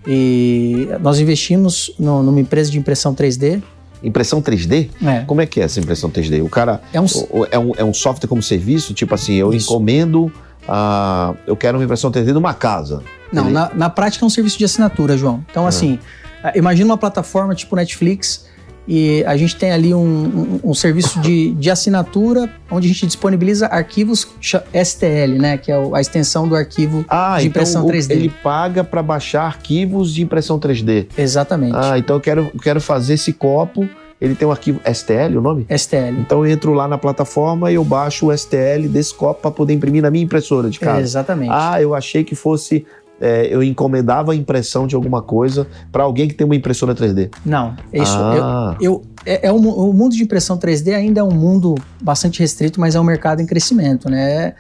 E 0.08 0.90
nós 1.00 1.20
investimos 1.20 1.94
no- 2.00 2.24
numa 2.24 2.40
empresa 2.40 2.72
de 2.72 2.78
impressão 2.80 3.14
3D. 3.14 3.62
Impressão 4.04 4.42
3D? 4.42 4.90
É, 5.06 5.20
Como 5.26 5.42
é 5.42 5.46
que 5.46 5.62
é 5.62 5.64
essa 5.64 5.80
impressão 5.80 6.10
3D? 6.10 6.44
O 6.44 6.50
cara 6.50 6.82
é 6.92 7.00
um, 7.00 7.06
é 7.52 7.60
um, 7.60 7.72
é 7.78 7.84
um 7.84 7.94
software 7.94 8.28
como 8.28 8.42
serviço? 8.42 8.94
Tipo 8.94 9.14
assim, 9.14 9.36
eu 9.36 9.54
Isso. 9.54 9.72
encomendo, 9.72 10.32
a, 10.68 11.34
eu 11.46 11.56
quero 11.56 11.78
uma 11.78 11.84
impressão 11.84 12.12
3D 12.12 12.26
de 12.32 12.38
uma 12.38 12.54
casa. 12.54 13.04
Não, 13.32 13.46
Ele- 13.46 13.54
na, 13.54 13.72
na 13.74 13.90
prática 13.90 14.26
é 14.26 14.28
um 14.28 14.30
serviço 14.30 14.58
de 14.58 14.66
assinatura, 14.66 15.16
João. 15.18 15.46
Então, 15.52 15.68
assim, 15.68 16.00
ah, 16.44 16.52
imagina 16.56 16.88
uma 16.90 16.98
plataforma 16.98 17.54
tipo 17.54 17.76
Netflix 17.76 18.46
e 18.94 19.24
a 19.26 19.38
gente 19.38 19.56
tem 19.56 19.72
ali 19.72 19.94
um, 19.94 20.02
um- 20.04 20.60
um 20.66 20.74
serviço 20.74 21.18
de, 21.22 21.52
de 21.54 21.72
assinatura 21.72 22.50
onde 22.70 22.88
a 22.88 22.90
gente 22.90 23.08
disponibiliza 23.08 23.68
arquivos 23.68 24.28
STL, 24.74 25.38
né? 25.40 25.58
Que 25.58 25.72
é 25.72 25.76
a 25.94 26.02
extensão 26.02 26.46
do 26.46 26.56
arquivo 26.58 27.06
Ah, 27.08 27.38
de 27.40 27.48
impressão 27.48 27.84
então 27.84 27.90
o- 27.90 27.94
3D. 27.94 28.12
ele 28.12 28.30
paga 28.44 28.84
para 28.84 29.02
baixar 29.02 29.44
arquivos 29.46 30.14
de 30.14 30.22
impressão 30.22 30.60
3D. 30.60 31.08
Exatamente. 31.18 31.74
Ah, 31.76 31.98
então 31.98 32.18
eu 32.18 32.20
quero, 32.22 32.52
quero 32.62 32.82
fazer 32.82 33.14
esse 33.14 33.32
copo. 33.32 33.88
Ele 34.20 34.36
tem 34.36 34.48
um 34.48 34.52
arquivo 34.52 34.80
STL, 34.86 35.36
o 35.38 35.42
nome? 35.42 35.66
STL. 35.68 36.20
Então 36.20 36.46
eu 36.46 36.52
entro 36.52 36.74
lá 36.74 36.88
na 36.88 36.96
plataforma 36.96 37.72
e 37.72 37.76
eu 37.76 37.84
baixo 37.84 38.28
o 38.28 38.32
STL 38.38 38.88
desse 38.88 39.16
copo 39.16 39.42
para 39.42 39.50
poder 39.50 39.74
imprimir 39.74 40.04
na 40.04 40.12
minha 40.12 40.24
impressora 40.24 40.70
de 40.70 40.80
casa. 40.80 41.02
Exatamente. 41.02 41.50
Ah, 41.52 41.82
eu 41.82 41.96
achei 41.96 42.24
que 42.24 42.36
fosse. 42.36 42.86
É, 43.22 43.48
eu 43.54 43.62
encomendava 43.62 44.32
a 44.32 44.36
impressão 44.36 44.88
de 44.88 44.96
alguma 44.96 45.22
coisa 45.22 45.68
para 45.92 46.04
alguém 46.04 46.28
que 46.28 46.34
tem 46.34 46.44
uma 46.44 46.56
impressora 46.56 46.96
3D. 46.96 47.30
Não, 47.46 47.76
é 47.94 48.02
isso. 48.02 48.18
Ah, 48.18 48.76
Eu, 48.82 48.92
eu, 48.92 49.04
é, 49.26 49.48
é 49.48 49.54
um 49.54 49.62
o 49.70 49.94
mundo 49.94 50.16
de 50.16 50.24
impressão 50.24 50.58
3D 50.58 50.94
ainda 50.96 51.22
é 51.22 51.24
um 51.24 51.32
mundo 51.32 51.76
bastante 52.02 52.40
restrito, 52.40 52.80
mas 52.80 52.96
é 52.96 53.00
um 53.00 53.04
mercado 53.04 53.42
em 53.42 53.46
crescimento, 53.46 54.10
né? 54.10 54.54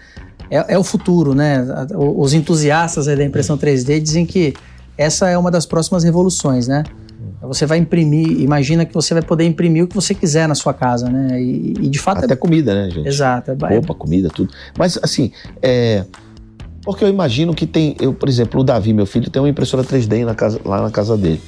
É, 0.49 0.73
é 0.73 0.77
o 0.77 0.83
futuro, 0.83 1.33
né? 1.33 1.65
Os 1.95 2.33
entusiastas 2.33 3.07
aí 3.07 3.15
da 3.15 3.23
impressão 3.23 3.57
3D 3.57 3.99
dizem 3.99 4.25
que 4.25 4.53
essa 4.97 5.27
é 5.27 5.37
uma 5.37 5.49
das 5.49 5.65
próximas 5.65 6.03
revoluções, 6.03 6.67
né? 6.67 6.83
Você 7.41 7.65
vai 7.65 7.79
imprimir, 7.79 8.39
imagina 8.39 8.85
que 8.85 8.93
você 8.93 9.15
vai 9.15 9.23
poder 9.23 9.45
imprimir 9.45 9.83
o 9.83 9.87
que 9.87 9.95
você 9.95 10.13
quiser 10.13 10.47
na 10.47 10.53
sua 10.53 10.75
casa, 10.75 11.09
né? 11.09 11.41
E, 11.41 11.73
e 11.79 11.89
de 11.89 11.97
fato 11.97 12.23
até 12.23 12.33
é. 12.33 12.37
comida, 12.37 12.75
né, 12.75 12.91
gente? 12.91 13.07
Exato. 13.07 13.51
É, 13.51 13.73
Roupa, 13.73 13.95
comida, 13.95 14.29
tudo. 14.29 14.53
Mas 14.77 14.99
assim, 15.01 15.31
é. 15.61 16.05
Porque 16.83 17.03
eu 17.03 17.09
imagino 17.09 17.53
que 17.53 17.65
tem. 17.67 17.95
Eu, 17.99 18.13
por 18.13 18.27
exemplo, 18.29 18.61
o 18.61 18.63
Davi, 18.63 18.93
meu 18.93 19.05
filho, 19.05 19.29
tem 19.29 19.41
uma 19.41 19.49
impressora 19.49 19.83
3D 19.83 20.25
na 20.25 20.33
casa- 20.35 20.59
lá 20.65 20.81
na 20.81 20.89
casa 20.91 21.15
dele. 21.17 21.39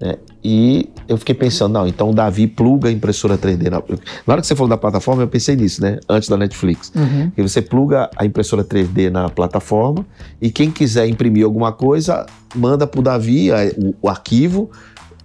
né? 0.00 0.16
E 0.42 0.88
eu 1.06 1.16
fiquei 1.16 1.34
pensando, 1.34 1.74
não, 1.74 1.86
então 1.86 2.10
o 2.10 2.14
Davi 2.14 2.48
pluga 2.48 2.88
a 2.88 2.92
impressora 2.92 3.38
3D. 3.38 3.70
Na, 3.70 3.78
na 4.26 4.32
hora 4.32 4.40
que 4.40 4.46
você 4.48 4.56
falou 4.56 4.68
da 4.68 4.76
plataforma, 4.76 5.22
eu 5.22 5.28
pensei 5.28 5.54
nisso, 5.54 5.80
né? 5.80 6.00
Antes 6.08 6.28
da 6.28 6.36
Netflix. 6.36 6.90
Uhum. 6.96 7.30
E 7.36 7.42
você 7.42 7.62
pluga 7.62 8.10
a 8.16 8.26
impressora 8.26 8.64
3D 8.64 9.08
na 9.10 9.28
plataforma 9.28 10.04
e 10.40 10.50
quem 10.50 10.70
quiser 10.72 11.06
imprimir 11.06 11.44
alguma 11.44 11.70
coisa, 11.70 12.26
manda 12.54 12.84
pro 12.86 13.00
Davi 13.02 13.52
a- 13.52 13.70
o, 13.78 13.94
o 14.02 14.08
arquivo. 14.08 14.70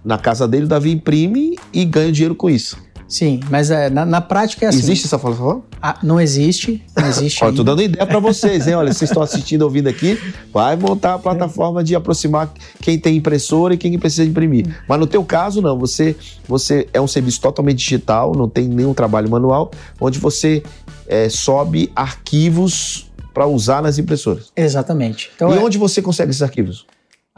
Na 0.04 0.16
casa 0.16 0.46
dele, 0.46 0.64
o 0.66 0.68
Davi 0.68 0.92
imprime 0.92 1.56
e 1.72 1.84
ganha 1.84 2.12
dinheiro 2.12 2.34
com 2.36 2.48
isso. 2.48 2.78
Sim, 3.08 3.40
mas 3.48 3.70
é, 3.70 3.88
na, 3.88 4.04
na 4.04 4.20
prática 4.20 4.66
é 4.66 4.68
assim. 4.68 4.78
Existe 4.78 5.06
essa 5.06 5.18
plataforma? 5.18 5.62
Ah, 5.80 5.98
não 6.02 6.20
existe, 6.20 6.84
não 6.94 7.08
existe. 7.08 7.42
Olha, 7.42 7.52
tô 7.54 7.60
ainda. 7.62 7.70
dando 7.72 7.82
ideia 7.82 8.06
pra 8.06 8.18
vocês, 8.18 8.68
hein? 8.68 8.74
Olha, 8.74 8.92
vocês 8.92 9.10
estão 9.10 9.22
assistindo, 9.22 9.62
ouvindo 9.62 9.88
aqui, 9.88 10.18
vai 10.52 10.76
montar 10.76 11.14
a 11.14 11.18
plataforma 11.18 11.82
de 11.82 11.94
aproximar 11.94 12.52
quem 12.82 12.98
tem 12.98 13.16
impressora 13.16 13.72
e 13.74 13.78
quem 13.78 13.98
precisa 13.98 14.24
imprimir. 14.24 14.66
Mas 14.86 15.00
no 15.00 15.06
teu 15.06 15.24
caso, 15.24 15.62
não. 15.62 15.78
Você, 15.78 16.14
você 16.46 16.86
é 16.92 17.00
um 17.00 17.08
serviço 17.08 17.40
totalmente 17.40 17.78
digital, 17.78 18.34
não 18.36 18.48
tem 18.48 18.68
nenhum 18.68 18.92
trabalho 18.92 19.30
manual, 19.30 19.70
onde 19.98 20.18
você 20.18 20.62
é, 21.06 21.30
sobe 21.30 21.90
arquivos 21.96 23.10
para 23.32 23.46
usar 23.46 23.80
nas 23.82 23.98
impressoras. 23.98 24.52
Exatamente. 24.56 25.30
Então, 25.34 25.50
e 25.54 25.56
é- 25.56 25.60
onde 25.60 25.78
você 25.78 26.02
consegue 26.02 26.30
esses 26.30 26.42
arquivos? 26.42 26.84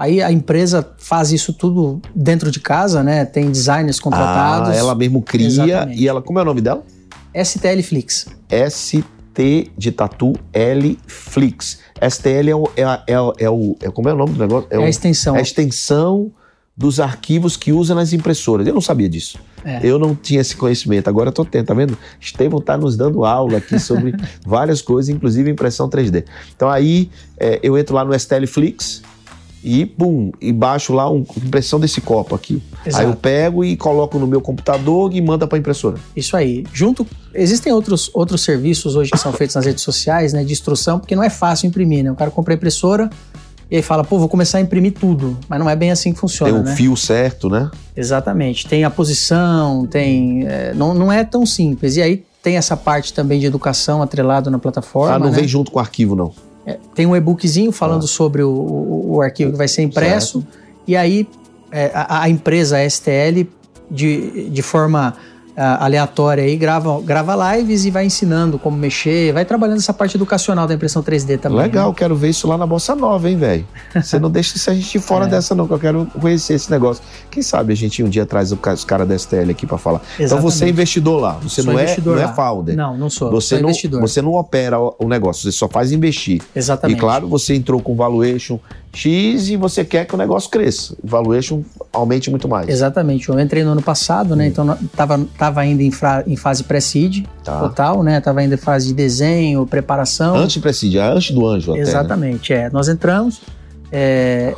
Aí 0.01 0.23
a 0.23 0.33
empresa 0.33 0.95
faz 0.97 1.31
isso 1.31 1.53
tudo 1.53 2.01
dentro 2.15 2.51
de 2.51 2.59
casa, 2.59 3.03
né? 3.03 3.27
Tem 3.27 3.51
designers 3.51 4.01
contratados. 4.01 4.71
Ah, 4.71 4.75
ela 4.75 4.95
mesmo 4.95 5.21
cria 5.21 5.47
Exatamente. 5.47 6.01
e 6.03 6.09
ela. 6.09 6.23
Como 6.23 6.39
é 6.39 6.43
o 6.43 6.45
nome 6.47 6.63
dela? 6.63 6.83
STL 7.35 7.83
Flix. 7.83 8.27
ST 8.49 9.05
de 9.77 9.93
Tatu 9.93 10.33
L 10.55 10.99
Flix. 11.07 11.81
STL 12.01 12.49
é 12.51 12.55
o. 12.55 12.71
É, 12.75 12.83
a- 12.85 13.03
é, 13.07 13.21
o- 13.21 13.35
é 13.39 13.51
o. 13.51 13.77
É, 13.83 13.91
como 13.91 14.09
é 14.09 14.15
o 14.15 14.17
nome 14.17 14.33
do 14.33 14.39
negócio? 14.41 14.67
É, 14.71 14.79
o- 14.79 14.83
a 14.83 14.89
extensão. 14.89 15.35
a 15.37 15.41
extensão 15.43 16.33
dos 16.77 16.99
arquivos 16.99 17.59
que 17.59 17.71
usa 17.73 17.95
nas 17.95 18.15
impressoras. 18.15 18.67
Eu 18.67 18.73
não 18.73 18.81
sabia 18.81 19.07
disso. 19.09 19.39
É. 19.63 19.81
Eu 19.83 19.99
não 19.99 20.15
tinha 20.15 20.41
esse 20.41 20.57
conhecimento. 20.57 21.09
Agora 21.09 21.29
eu 21.29 21.33
tô 21.33 21.45
tendo, 21.45 21.67
tá 21.67 21.75
vendo? 21.75 21.97
Estevão 22.19 22.59
tá 22.59 22.79
nos 22.79 22.97
dando 22.97 23.23
aula 23.27 23.59
aqui 23.59 23.79
sobre 23.79 24.15
várias 24.47 24.81
coisas, 24.81 25.15
inclusive 25.15 25.51
impressão 25.51 25.91
3D. 25.91 26.25
Então 26.57 26.71
aí 26.71 27.11
é, 27.39 27.61
eu 27.63 27.77
entro 27.77 27.95
lá 27.95 28.03
no 28.03 28.15
STL 28.19 28.47
Flix 28.47 29.03
e 29.63 29.85
pum, 29.85 30.33
e 30.41 30.53
baixo 30.53 30.93
lá 30.93 31.09
uma 31.11 31.25
impressão 31.37 31.79
desse 31.79 32.01
copo 32.01 32.35
aqui. 32.35 32.63
Exato. 32.85 33.05
Aí 33.05 33.11
eu 33.11 33.17
pego 33.17 33.65
e 33.65 33.77
coloco 33.77 34.19
no 34.19 34.27
meu 34.27 34.41
computador 34.41 35.15
e 35.15 35.21
manda 35.21 35.47
para 35.47 35.59
impressora. 35.59 35.99
Isso 36.17 36.37
aí. 36.37 36.65
Junto. 36.73 37.07
Existem 37.35 37.73
outros, 37.73 38.11
outros 38.15 38.43
serviços 38.43 38.97
hoje 38.97 39.11
que 39.11 39.19
são 39.19 39.33
feitos 39.33 39.57
nas 39.57 39.67
redes 39.67 39.83
sociais, 39.85 40.33
né? 40.33 40.43
De 40.45 40.53
instrução, 40.53 40.99
porque 40.99 41.15
não 41.15 41.23
é 41.23 41.31
fácil 41.31 41.67
imprimir, 41.67 42.03
né? 42.03 42.11
O 42.11 42.17
cara 42.17 42.31
compra 42.31 42.55
a 42.55 42.57
impressora 42.57 43.11
e 43.71 43.77
aí 43.77 43.83
fala, 43.83 44.03
pô, 44.03 44.19
vou 44.19 44.29
começar 44.29 44.59
a 44.59 44.61
imprimir 44.61 44.93
tudo. 44.93 45.39
Mas 45.49 45.59
não 45.59 45.69
é 45.69 45.77
bem 45.77 45.91
assim 45.91 46.13
que 46.13 46.19
funciona, 46.19 46.53
Tem 46.53 46.61
um 46.61 46.65
né? 46.65 46.75
fio 46.75 46.97
certo, 46.97 47.49
né? 47.49 47.71
Exatamente. 47.95 48.67
Tem 48.67 48.83
a 48.85 48.91
posição, 48.91 49.87
tem. 49.87 50.47
é, 50.47 50.73
não, 50.75 50.95
não 50.95 51.13
é 51.13 51.23
tão 51.23 51.45
simples. 51.45 51.97
E 51.97 52.03
aí 52.03 52.25
tem 52.43 52.57
essa 52.57 52.77
parte 52.77 53.13
também 53.13 53.39
de 53.39 53.47
educação 53.47 54.03
atrelado 54.03 54.51
na 54.51 54.59
plataforma. 54.59 55.15
ah, 55.15 55.19
não 55.19 55.31
né? 55.31 55.37
vem 55.37 55.47
junto 55.47 55.71
com 55.71 55.79
o 55.79 55.81
arquivo, 55.81 56.17
não. 56.17 56.33
É, 56.67 56.79
tem 56.95 57.07
um 57.07 57.17
e-bookzinho 57.17 57.73
falando 57.73 58.05
Ah. 58.05 58.09
sobre 58.09 58.43
o, 58.43 58.51
o- 58.51 59.15
o 59.17 59.23
arquivo 59.23 59.53
que 59.53 59.59
vai 59.59 59.69
ser 59.69 59.83
impresso. 59.83 60.47
E 60.87 60.97
aí 60.97 61.29
é, 61.73 61.91
a, 61.95 62.23
a 62.23 62.29
empresa 62.29 62.79
STL, 62.89 63.47
de, 63.91 64.51
de 64.51 64.63
forma 64.63 65.15
aleatória 65.57 66.45
aí, 66.45 66.57
grava, 66.57 67.01
grava 67.03 67.57
lives 67.57 67.85
e 67.85 67.91
vai 67.91 68.07
ensinando 68.07 68.59
como 68.59 68.77
mexer, 68.77 69.33
vai 69.33 69.45
trabalhando 69.45 69.79
essa 69.79 69.93
parte 69.93 70.17
educacional 70.17 70.67
da 70.67 70.75
impressão 70.75 71.03
3D 71.03 71.39
também. 71.39 71.59
Legal, 71.59 71.89
né? 71.89 71.95
quero 71.97 72.15
ver 72.15 72.31
isso 72.31 72.47
lá 72.47 72.57
na 72.57 72.67
Bossa 72.67 72.95
Nova, 72.95 73.29
hein, 73.29 73.37
velho? 73.37 73.67
Você 73.95 74.19
não 74.19 74.31
deixa 74.31 74.71
a 74.71 74.75
gente 74.75 74.91
de 74.91 74.99
fora 74.99 75.27
É. 75.27 75.29
dessa, 75.29 75.55
não, 75.55 75.67
que 75.67 75.75
eu 75.75 75.79
quero 75.79 76.07
conhecer 76.19 76.55
esse 76.55 76.71
negócio. 76.71 77.03
Quem 77.31 77.43
sabe 77.43 77.73
a 77.73 77.77
gente 77.77 78.03
um 78.03 78.09
dia 78.09 78.25
traz 78.25 78.53
os 78.53 78.85
caras 78.85 79.07
da 79.07 79.19
STL 79.19 79.51
aqui 79.51 79.67
pra 79.67 79.77
falar. 79.77 80.01
Então 80.19 80.41
você 80.41 80.65
é 80.65 80.69
Exatamente. 80.69 80.71
investidor 80.71 81.21
lá, 81.21 81.33
você 81.43 81.63
Sou 81.63 81.73
não 81.73 81.79
é, 81.79 81.97
não 82.05 82.19
é 82.19 82.29
founder. 82.29 82.77
Não, 82.77 82.97
não 82.97 83.11
sou. 83.11 83.31
Você 83.31 83.57
sou 83.57 83.59
não, 83.59 83.69
investidor. 83.69 84.01
você 84.01 84.23
não 84.23 84.33
opera 84.33 84.79
o 84.79 85.01
o 85.01 85.09
negócio, 85.09 85.43
você 85.43 85.53
só 85.57 85.69
faz 85.69 85.93
investir. 85.93 86.43
Exatamente. 86.55 86.97
E 86.97 87.01
claro, 87.01 87.27
você 87.27 87.55
entrou 87.55 87.81
com 87.81 87.97
valuation 87.97 88.59
X 88.93 89.49
e 89.49 89.57
você 89.57 89.85
quer 89.85 90.05
que 90.05 90.15
o 90.15 90.19
negócio 90.19 90.51
cresça. 90.51 90.95
Valuation 91.03 91.63
aumente 91.93 92.31
muito 92.31 92.49
mais. 92.49 92.69
Exatamente. 92.69 93.29
Eu 93.29 93.39
entrei 93.41 93.65
no 93.65 93.73
ano 93.73 93.83
passado, 93.83 94.37
né? 94.37 94.47
Então 94.47 94.77
tava, 94.97 95.21
tava 95.37 95.61
ainda 95.61 95.83
em, 95.83 95.91
fra- 95.91 96.23
em 96.27 96.37
fase 96.37 96.63
pré-seed 96.65 97.25
Tá. 97.45 97.59
total, 97.61 98.03
né? 98.03 98.21
Tava 98.21 98.41
ainda 98.41 98.55
em 98.55 98.59
fase 98.59 98.89
de 98.89 98.95
desenho, 98.95 99.67
preparação. 99.67 100.37
Antes 100.37 100.55
de 100.55 100.61
presidir, 100.61 101.01
antes 101.03 101.31
do 101.33 101.47
anjo 101.47 101.73
até. 101.73 101.81
né? 101.83 101.89
Exatamente, 101.89 102.53
é. 102.53 102.71
Nós 102.71 102.89
entramos. 102.89 103.41
é, 103.93 104.55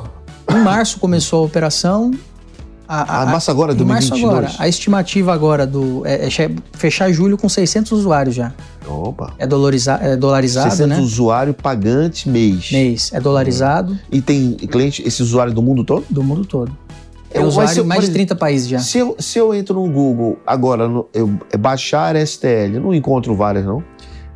em 0.51 0.59
março 0.59 0.99
começou 1.01 1.43
a 1.43 1.47
operação. 1.47 2.11
A, 2.87 3.23
Ah, 3.23 3.27
março 3.27 3.51
agora, 3.51 3.73
em 3.73 3.77
março 3.85 4.11
2022. 4.11 4.45
agora. 4.51 4.63
A 4.63 4.69
estimativa 4.69 5.33
agora 5.33 5.67
do 5.67 6.03
é, 6.05 6.27
é 6.27 6.51
fechar 6.75 7.11
julho 7.11 7.39
com 7.39 7.49
600 7.49 7.91
usuários 7.93 8.35
já. 8.35 8.53
Opa. 8.87 9.33
É, 9.39 9.47
dolariza, 9.47 9.95
é 10.03 10.15
dolarizado, 10.17 10.69
600 10.71 10.99
né? 10.99 11.03
usuário 11.03 11.55
pagante 11.55 12.29
mês. 12.29 12.71
Mês. 12.71 13.11
É 13.15 13.21
dolarizado 13.21 13.97
E 14.11 14.21
tem 14.21 14.53
cliente, 14.55 15.03
esse 15.07 15.23
usuário 15.23 15.55
do 15.55 15.63
mundo 15.63 15.85
todo? 15.85 16.05
do 16.11 16.23
mundo 16.23 16.45
todo. 16.45 16.77
Eu- 17.35 17.43
mas 17.43 17.51
usuário 17.53 17.83
em 17.83 17.87
mais 17.87 18.05
de 18.07 18.11
30 18.11 18.35
países 18.35 18.69
já. 18.69 18.79
Se 18.79 18.99
eu, 18.99 19.17
se 19.19 19.39
eu 19.39 19.55
entro 19.55 19.75
no 19.75 19.91
Google 19.91 20.39
agora, 20.47 20.87
no, 20.89 21.09
eu, 21.15 21.31
é 21.51 21.57
baixar 21.57 22.15
STL, 22.17 22.79
não 22.81 22.95
encontro 22.95 23.35
várias, 23.35 23.65
não? 23.65 23.83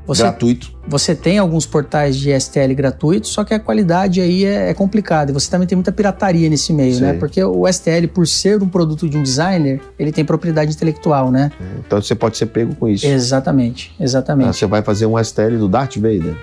Você, 0.07 0.23
Gratuito. 0.23 0.71
você 0.87 1.17
tem 1.17 1.37
alguns 1.37 1.67
portais 1.67 2.17
de 2.17 2.31
STL 2.31 2.73
gratuitos, 2.77 3.31
só 3.31 3.43
que 3.43 3.53
a 3.53 3.59
qualidade 3.59 4.21
aí 4.21 4.45
é, 4.45 4.71
é 4.71 4.75
complicada. 4.75 5.33
E 5.33 5.35
você 5.35 5.51
também 5.51 5.67
tem 5.67 5.75
muita 5.75 5.91
pirataria 5.91 6.49
nesse 6.49 6.73
meio, 6.73 6.93
Sei. 6.95 7.03
né? 7.03 7.13
Porque 7.15 7.43
o 7.43 7.67
STL, 7.67 8.07
por 8.07 8.25
ser 8.25 8.63
um 8.63 8.69
produto 8.69 9.09
de 9.09 9.17
um 9.19 9.23
designer, 9.25 9.81
ele 9.99 10.13
tem 10.13 10.25
propriedade 10.25 10.73
intelectual, 10.73 11.33
né? 11.33 11.51
Então 11.85 12.01
você 12.01 12.15
pode 12.15 12.37
ser 12.37 12.47
pego 12.47 12.73
com 12.77 12.87
isso. 12.87 13.05
Exatamente, 13.05 13.93
Ah, 13.99 14.05
exatamente. 14.05 14.57
Você 14.57 14.65
vai 14.67 14.81
fazer 14.81 15.07
um 15.07 15.19
STL 15.19 15.59
do 15.59 15.67
Darth 15.69 15.97
Vader, 15.97 16.37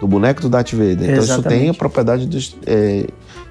do 0.00 0.06
boneco 0.06 0.40
do 0.42 0.48
Darth 0.48 0.70
Vader. 0.70 0.92
Então 0.92 1.06
isso 1.14 1.32
Exatamente. 1.32 1.60
tem 1.62 1.68
a 1.68 1.74
propriedade 1.74 2.26
dos- 2.28 2.56
é, 2.64 3.06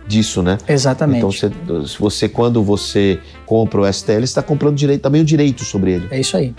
disso, 0.10 0.42
né? 0.42 0.58
Exatamente. 0.68 1.20
Então 1.20 1.32
você, 1.32 1.52
se 1.88 2.00
você, 2.00 2.28
quando 2.28 2.64
você 2.64 3.20
compra 3.46 3.82
o 3.82 3.94
STL, 3.94 4.16
você 4.18 4.24
está 4.24 4.42
comprando 4.42 4.76
direito, 4.76 5.02
também 5.02 5.22
o 5.22 5.26
direito 5.26 5.64
sobre 5.64 5.92
ele. 5.94 6.08
É 6.10 6.20
isso 6.20 6.36
aí. 6.36 6.54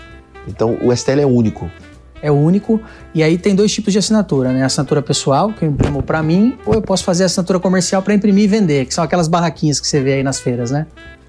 Então 0.47 0.77
o 0.81 0.95
STL 0.95 1.19
é 1.19 1.25
único. 1.25 1.69
É 2.23 2.31
o 2.31 2.35
único. 2.35 2.79
E 3.13 3.21
aí 3.21 3.37
tem 3.37 3.53
dois 3.53 3.73
tipos 3.73 3.91
de 3.91 3.99
assinatura, 3.99 4.53
né? 4.53 4.63
A 4.63 4.67
assinatura 4.67 5.01
pessoal, 5.01 5.51
que 5.51 5.65
eu 5.65 5.69
imprimo 5.69 6.01
pra 6.01 6.23
mim, 6.23 6.55
ou 6.65 6.73
eu 6.75 6.81
posso 6.81 7.03
fazer 7.03 7.23
a 7.23 7.25
assinatura 7.25 7.59
comercial 7.59 8.01
pra 8.01 8.13
imprimir 8.13 8.45
e 8.45 8.47
vender, 8.47 8.85
que 8.85 8.93
são 8.93 9.03
aquelas 9.03 9.27
barraquinhas 9.27 9.79
que 9.79 9.87
você 9.87 9.99
vê 10.01 10.13
aí 10.13 10.23
nas 10.23 10.39
feiras, 10.39 10.71
né? 10.71 10.87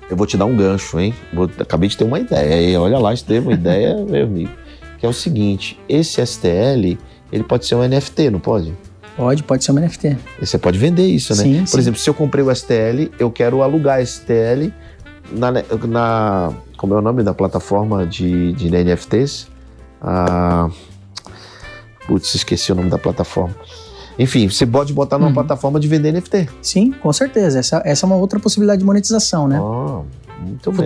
Eu 0.09 0.17
vou 0.17 0.27
te 0.27 0.37
dar 0.37 0.45
um 0.45 0.55
gancho, 0.57 1.01
hein? 1.01 1.15
Vou- 1.33 1.51
acabei 1.59 1.89
de 1.89 1.97
ter 1.97 2.05
uma 2.05 2.21
ideia. 2.21 2.79
Olha 2.81 2.99
lá, 2.99 3.15
teve 3.17 3.41
uma 3.49 3.55
ideia, 3.55 3.97
meu 4.05 4.25
amigo. 4.27 4.51
Que 4.99 5.07
é 5.07 5.09
o 5.09 5.13
seguinte: 5.13 5.81
esse 5.89 6.21
STL, 6.25 6.97
ele 7.33 7.43
pode 7.49 7.67
ser 7.67 7.75
um 7.75 7.83
NFT, 7.83 8.31
não 8.31 8.39
pode? 8.39 8.73
Pode, 9.16 9.42
pode 9.42 9.62
ser 9.64 9.72
uma 9.72 9.81
NFT. 9.81 10.16
E 10.40 10.46
Você 10.46 10.57
pode 10.59 10.79
vender 10.79 11.07
isso, 11.07 11.35
né? 11.37 11.42
Sim, 11.42 11.61
Por 11.61 11.68
sim. 11.68 11.79
exemplo, 11.79 12.01
se 12.01 12.09
eu 12.09 12.14
comprei 12.14 12.42
o 12.44 12.51
STL, 12.55 13.11
eu 13.18 13.31
quero 13.31 13.62
alugar 13.62 14.01
STL 14.01 14.72
na, 15.31 15.51
na- 15.87 16.53
como 16.77 16.94
é 16.94 16.98
o 16.98 17.03
nome 17.03 17.22
da 17.22 17.35
plataforma 17.35 18.07
de, 18.07 18.53
de 18.55 18.68
NFTs? 18.70 19.48
Ah, 20.01 20.68
putz, 22.07 22.35
esqueci 22.35 22.72
o 22.72 22.75
nome 22.75 22.88
da 22.90 22.98
plataforma. 22.98 23.55
Enfim, 24.18 24.48
você 24.48 24.66
pode 24.66 24.92
botar 24.92 25.18
numa 25.18 25.29
Uhum. 25.29 25.35
plataforma 25.35 25.79
de 25.81 25.88
vender 25.88 26.12
NFT. 26.12 26.48
Sim, 26.61 26.90
com 26.92 27.12
certeza. 27.12 27.59
Essa, 27.59 27.83
essa 27.85 28.05
é 28.05 28.07
uma 28.07 28.16
outra 28.16 28.38
possibilidade 28.40 28.81
de 28.81 28.85
monetização, 28.85 29.46
né? 29.48 29.59
Ah, 29.62 30.03
muito 30.40 30.70
bem. 30.72 30.81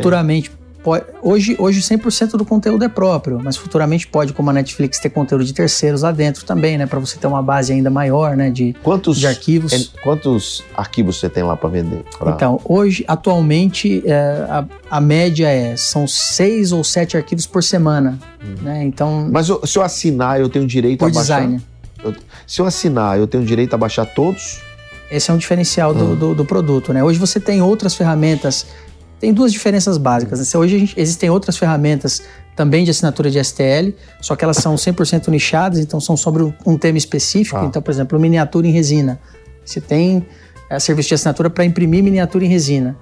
Pode, 0.87 1.05
hoje, 1.20 1.57
hoje 1.59 1.81
100% 1.81 2.37
do 2.37 2.44
conteúdo 2.44 2.85
é 2.85 2.88
próprio, 2.88 3.40
mas 3.42 3.57
futuramente 3.57 4.07
pode, 4.07 4.33
como 4.33 4.51
a 4.51 4.53
Netflix, 4.53 5.01
ter 5.01 5.11
conteúdo 5.11 5.44
de 5.44 5.53
terceiros 5.53 6.03
lá 6.03 6.12
dentro 6.12 6.44
também, 6.44 6.79
né? 6.79 6.87
Para 6.87 7.01
você 7.01 7.18
ter 7.18 7.27
uma 7.27 7.42
base 7.42 7.72
ainda 7.72 7.90
maior, 7.90 8.37
né? 8.37 8.51
De, 8.51 8.72
Quantos, 8.85 9.18
de 9.18 9.27
arquivos. 9.27 9.72
é, 9.72 9.81
quantos 10.01 10.62
arquivos 10.77 11.18
você 11.18 11.29
tem 11.29 11.42
lá 11.42 11.57
para 11.57 11.68
vender? 11.70 12.05
Pra- 12.16 12.31
Então, 12.31 12.61
hoje, 12.64 13.05
atualmente, 13.09 14.01
é, 14.07 14.46
a, 14.49 14.64
a 14.88 15.01
média 15.01 15.49
é 15.49 15.77
são 15.77 16.07
seis 16.07 16.70
ou 16.70 16.85
sete 16.85 17.16
arquivos 17.16 17.46
por 17.49 17.64
semana, 17.64 18.16
né? 18.62 18.85
Então, 18.85 19.29
Mas 19.33 19.49
eu- 19.49 19.66
se 19.66 19.77
eu 19.77 19.83
assinar, 19.83 20.38
eu 20.38 20.49
tenho 20.49 20.68
direito 20.68 21.01
por 21.01 21.11
a 21.11 21.12
baixar. 21.12 21.40
designer. 21.40 21.61
Se 22.46 22.61
eu 22.61 22.64
assinar, 22.64 23.18
eu 23.18 23.27
tenho 23.27 23.44
direito 23.44 23.75
a 23.75 23.77
baixar 23.77 24.07
todos? 24.07 24.61
Esse 25.11 25.33
é 25.33 25.35
um 25.35 25.37
diferencial 25.37 25.92
do, 25.92 26.05
Hum. 26.12 26.14
do, 26.14 26.35
do 26.37 26.44
produto, 26.44 26.92
né? 26.92 27.03
Hoje 27.03 27.18
você 27.18 27.40
tem 27.40 27.61
outras 27.61 27.96
ferramentas, 27.96 28.66
tem 29.18 29.33
duas 29.33 29.52
diferenças 29.52 29.96
básicas. 29.98 30.38
Né? 30.40 30.59
Hoje 30.61 30.79
gente- 30.79 31.00
existem 31.00 31.31
outras 31.31 31.57
ferramentas 31.57 32.22
também 32.55 32.85
de 32.85 32.90
assinatura 32.90 33.31
de 33.31 33.38
STL, 33.38 33.94
só 34.20 34.35
que 34.37 34.42
elas 34.44 34.57
são 34.59 34.76
100% 34.76 35.29
nichadas, 35.29 35.79
então 35.79 36.00
são 36.00 36.16
sobre 36.16 36.42
um- 36.64 36.79
tema 36.79 36.96
específico. 36.98 37.59
Ah. 37.59 37.64
Então, 37.64 37.83
por 37.83 37.90
exemplo, 37.90 38.18
miniatura 38.18 38.66
em 38.66 38.70
resina. 38.72 39.18
Você 39.64 39.81
tem 39.81 40.26
é, 40.68 40.81
serviço 40.81 41.11
de 41.11 41.14
assinatura 41.14 41.48
para 41.48 41.64
imprimir 41.64 42.02
miniatura 42.02 42.44
em 42.44 42.48
resina. 42.48 42.96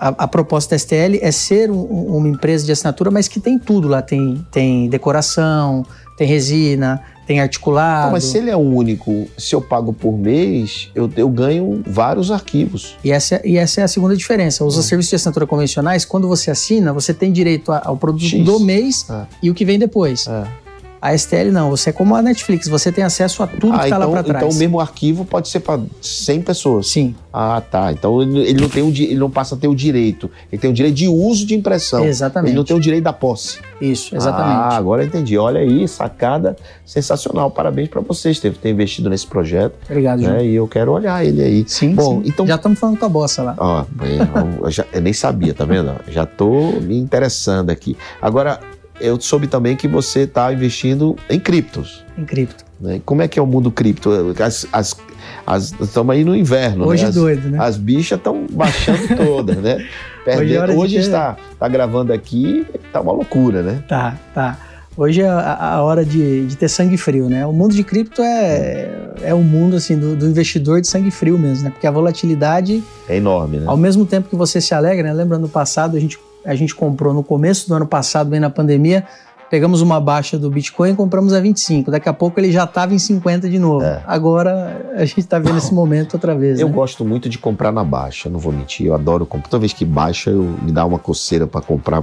A, 0.00 0.08
a 0.08 0.28
proposta 0.28 0.70
da 0.70 0.76
STL 0.76 1.18
é 1.22 1.30
ser 1.30 1.70
um- 1.70 2.16
uma 2.16 2.28
empresa 2.28 2.64
de 2.66 2.72
assinatura, 2.72 3.08
mas 3.10 3.28
que 3.28 3.38
tem 3.38 3.56
tudo 3.58 3.86
lá. 3.88 4.02
Tem, 4.02 4.44
tem 4.50 4.88
decoração, 4.88 5.84
tem 6.16 6.26
resina, 6.26 7.00
tem 7.28 7.40
articulado. 7.40 8.10
Mas 8.12 8.24
se 8.24 8.38
ele 8.38 8.48
é 8.50 8.56
único, 8.56 9.28
se 9.36 9.54
eu 9.54 9.60
pago 9.60 9.92
por 9.92 10.16
mês, 10.16 10.90
eu, 10.94 11.10
eu 11.14 11.28
ganho 11.28 11.82
vários 11.86 12.30
arquivos. 12.30 12.96
E 13.04 13.12
essa, 13.12 13.34
é- 13.36 13.42
e 13.44 13.56
essa 13.58 13.82
é 13.82 13.84
a 13.84 13.88
segunda 13.88 14.16
diferença. 14.16 14.64
Os 14.64 14.74
serviços 14.86 15.10
de 15.10 15.16
assinatura 15.16 15.46
convencionais, 15.46 16.06
quando 16.06 16.26
você 16.26 16.50
assina, 16.50 16.90
você 16.92 17.12
tem 17.12 17.30
direito 17.30 17.70
ao 17.70 17.96
produto 17.98 18.24
X. 18.24 18.42
do 18.44 18.58
mês 18.58 19.04
Ah. 19.10 19.26
e 19.42 19.50
o 19.50 19.54
que 19.54 19.64
vem 19.64 19.78
depois. 19.78 20.26
É. 20.26 20.67
A 21.00 21.16
STL 21.16 21.50
não, 21.52 21.70
você 21.70 21.90
é 21.90 21.92
como 21.92 22.14
a 22.16 22.22
Netflix, 22.22 22.66
você 22.68 22.90
tem 22.90 23.04
acesso 23.04 23.42
a 23.42 23.46
tudo 23.46 23.72
Ah, 23.74 23.78
que 23.78 23.84
está 23.84 23.96
então, 23.96 24.00
lá 24.00 24.08
para 24.14 24.22
trás. 24.24 24.44
então 24.44 24.56
o 24.56 24.58
mesmo 24.58 24.80
arquivo 24.80 25.24
pode 25.24 25.48
ser 25.48 25.60
para 25.60 25.80
100 26.00 26.42
pessoas. 26.42 26.88
Sim, 26.88 27.14
Ah, 27.32 27.60
tá. 27.60 27.92
Então 27.92 28.20
ele 28.20 28.60
não, 28.60 28.68
tem 28.68 28.82
o, 28.82 28.88
ele 28.88 29.14
não 29.16 29.30
passa 29.30 29.54
a 29.54 29.58
ter 29.58 29.68
o 29.68 29.74
direito. 29.74 30.28
Ele 30.50 30.60
tem 30.60 30.70
o 30.70 30.72
direito 30.72 30.96
de 30.96 31.06
uso 31.06 31.46
de 31.46 31.54
impressão. 31.54 32.04
exatamente. 32.04 32.50
Ele 32.50 32.56
não 32.56 32.64
tem 32.64 32.76
o 32.76 32.80
direito 32.80 33.04
da 33.04 33.12
posse. 33.12 33.58
Isso, 33.80 34.14
Ah, 34.14 34.16
exatamente. 34.16 34.74
agora 34.74 35.02
eu 35.02 35.06
entendi. 35.06 35.38
Olha 35.38 35.60
aí, 35.60 35.86
sacada 35.86 36.56
sensacional. 36.84 37.50
Parabéns 37.50 37.88
para 37.88 38.00
vocês 38.00 38.40
ter, 38.40 38.52
ter 38.54 38.70
investido 38.70 39.08
nesse 39.08 39.26
projeto. 39.26 39.74
Obrigado, 39.88 40.20
João. 40.22 40.32
Né? 40.34 40.46
E 40.46 40.54
eu 40.54 40.66
quero 40.66 40.90
olhar 40.92 41.24
ele 41.24 41.42
aí. 41.42 41.64
Sim, 41.68 41.94
Bom, 41.94 42.22
sim. 42.22 42.28
então- 42.30 42.46
Já 42.46 42.56
estamos 42.56 42.78
falando 42.78 42.98
com 42.98 43.04
a 43.06 43.08
bossa 43.08 43.42
lá. 43.42 43.54
Ó, 43.58 43.84
eu, 44.04 44.64
eu 44.64 44.70
já- 44.70 44.86
eu 44.92 45.00
nem 45.00 45.12
sabia, 45.12 45.54
tá 45.54 45.64
vendo? 45.64 45.94
Já 46.08 46.26
tô 46.26 46.72
me 46.80 46.98
interessando 46.98 47.70
aqui. 47.70 47.96
Agora, 48.20 48.58
eu 49.00 49.20
soube 49.20 49.46
também 49.46 49.76
que 49.76 49.86
você 49.88 50.20
está 50.20 50.52
investindo 50.52 51.16
em 51.28 51.38
criptos. 51.38 52.04
Em 52.16 52.24
cripto. 52.24 52.64
Né? 52.80 53.00
Como 53.04 53.22
é 53.22 53.28
que 53.28 53.38
é 53.38 53.42
o 53.42 53.46
mundo 53.46 53.70
cripto? 53.70 54.10
As, 54.40 54.66
as, 54.72 55.74
estamos 55.80 56.14
aí 56.14 56.24
no 56.24 56.34
inverno, 56.36 56.86
Hoje 56.86 57.02
né? 57.04 57.08
As, 57.08 57.14
doido, 57.14 57.48
né? 57.50 57.58
as 57.60 57.76
bichas 57.76 58.18
estão 58.18 58.46
baixando 58.50 59.08
todas, 59.16 59.56
né? 59.56 59.84
Perdendo- 60.24 60.54
é 60.54 60.58
hora 60.60 60.72
de 60.72 60.78
hoje 60.78 60.94
ter- 60.96 61.00
está, 61.00 61.36
tá 61.58 61.68
gravando 61.68 62.12
aqui, 62.12 62.66
tá 62.92 63.00
uma 63.00 63.12
loucura, 63.12 63.62
né? 63.62 63.82
Tá, 63.88 64.16
tá. 64.34 64.58
Hoje 64.96 65.22
é 65.22 65.28
a, 65.28 65.74
a 65.74 65.82
hora 65.82 66.04
de, 66.04 66.44
de 66.46 66.56
ter 66.56 66.68
sangue 66.68 66.96
frio, 66.96 67.28
né? 67.28 67.46
O 67.46 67.52
mundo 67.52 67.72
de 67.72 67.84
cripto 67.84 68.20
é, 68.20 68.88
é 69.22 69.32
o 69.32 69.38
mundo 69.42 69.76
assim 69.76 69.96
do, 69.96 70.16
do 70.16 70.26
investidor 70.26 70.80
de 70.80 70.88
sangue 70.88 71.10
frio 71.12 71.38
mesmo, 71.38 71.64
né? 71.64 71.70
Porque 71.70 71.86
a 71.86 71.90
volatilidade 71.90 72.82
É 73.08 73.16
enorme, 73.16 73.58
né? 73.58 73.64
Ao 73.68 73.76
mesmo 73.76 74.04
tempo 74.04 74.28
que 74.28 74.34
você 74.34 74.60
se 74.60 74.74
alegra, 74.74 75.06
né? 75.06 75.12
Lembra 75.14 75.38
no 75.38 75.48
passado, 75.48 75.96
a 75.96 76.00
gente, 76.00 76.18
a 76.44 76.54
gente 76.54 76.74
comprou 76.74 77.12
no 77.12 77.22
começo 77.22 77.68
do 77.68 77.74
ano 77.74 77.86
passado, 77.86 78.30
bem 78.30 78.40
na 78.40 78.50
pandemia, 78.50 79.04
pegamos 79.50 79.80
uma 79.80 80.00
baixa 80.00 80.38
do 80.38 80.50
Bitcoin 80.50 80.90
e 80.90 80.94
compramos 80.94 81.32
a 81.32 81.40
25. 81.40 81.90
Daqui 81.90 82.08
a 82.08 82.12
pouco 82.12 82.38
ele 82.38 82.52
já 82.52 82.64
estava 82.64 82.94
em 82.94 82.98
50 82.98 83.48
de 83.48 83.58
novo. 83.58 83.84
É. 83.84 84.02
Agora 84.06 84.92
a 84.94 85.04
gente 85.04 85.20
está 85.20 85.38
vendo 85.38 85.58
esse 85.58 85.72
momento 85.72 86.14
outra 86.14 86.34
vez. 86.34 86.60
Eu 86.60 86.68
né? 86.68 86.74
gosto 86.74 87.04
muito 87.04 87.28
de 87.28 87.38
comprar 87.38 87.72
na 87.72 87.84
baixa, 87.84 88.28
não 88.28 88.38
vou 88.38 88.52
mentir. 88.52 88.86
Eu 88.86 88.94
adoro 88.94 89.24
comprar. 89.26 89.48
Toda 89.48 89.60
vez 89.60 89.72
que 89.72 89.84
baixa, 89.84 90.30
eu 90.30 90.42
me 90.62 90.72
dá 90.72 90.84
uma 90.84 90.98
coceira 90.98 91.46
para 91.46 91.60
comprar 91.60 92.02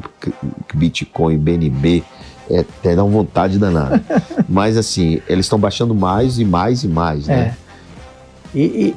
Bitcoin, 0.73 1.37
BNB. 1.37 2.03
É, 2.49 2.59
até 2.59 2.95
dá 2.95 3.03
uma 3.03 3.11
vontade 3.11 3.57
danada. 3.57 4.03
Mas 4.47 4.77
assim, 4.77 5.19
eles 5.27 5.45
estão 5.45 5.57
baixando 5.57 5.95
mais 5.95 6.37
e 6.39 6.45
mais 6.45 6.83
e 6.83 6.87
mais, 6.87 7.27
É. 7.27 7.35
né? 7.35 7.57
E, 8.53 8.61
e 8.61 8.95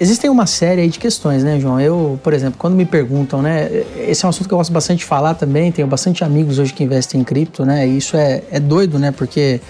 existem 0.00 0.30
uma 0.30 0.46
série 0.46 0.82
aí 0.82 0.88
de 0.88 0.98
questões, 0.98 1.42
né, 1.42 1.58
João? 1.58 1.80
Eu, 1.80 2.18
por 2.22 2.32
exemplo, 2.32 2.58
quando 2.58 2.74
me 2.74 2.84
perguntam, 2.84 3.42
né? 3.42 3.68
Esse 3.96 4.24
é 4.24 4.26
um 4.26 4.30
assunto 4.30 4.48
que 4.48 4.54
eu 4.54 4.58
gosto 4.58 4.72
bastante 4.72 5.00
de 5.00 5.04
falar 5.04 5.34
também. 5.34 5.72
Tenho 5.72 5.88
bastante 5.88 6.22
amigos 6.24 6.58
hoje 6.58 6.72
que 6.72 6.84
investem 6.84 7.20
em 7.20 7.24
cripto, 7.24 7.64
né? 7.64 7.86
E 7.86 7.96
isso 7.96 8.16
é, 8.16 8.42
é 8.50 8.60
doido, 8.60 8.98
né? 8.98 9.10
Porque 9.10 9.60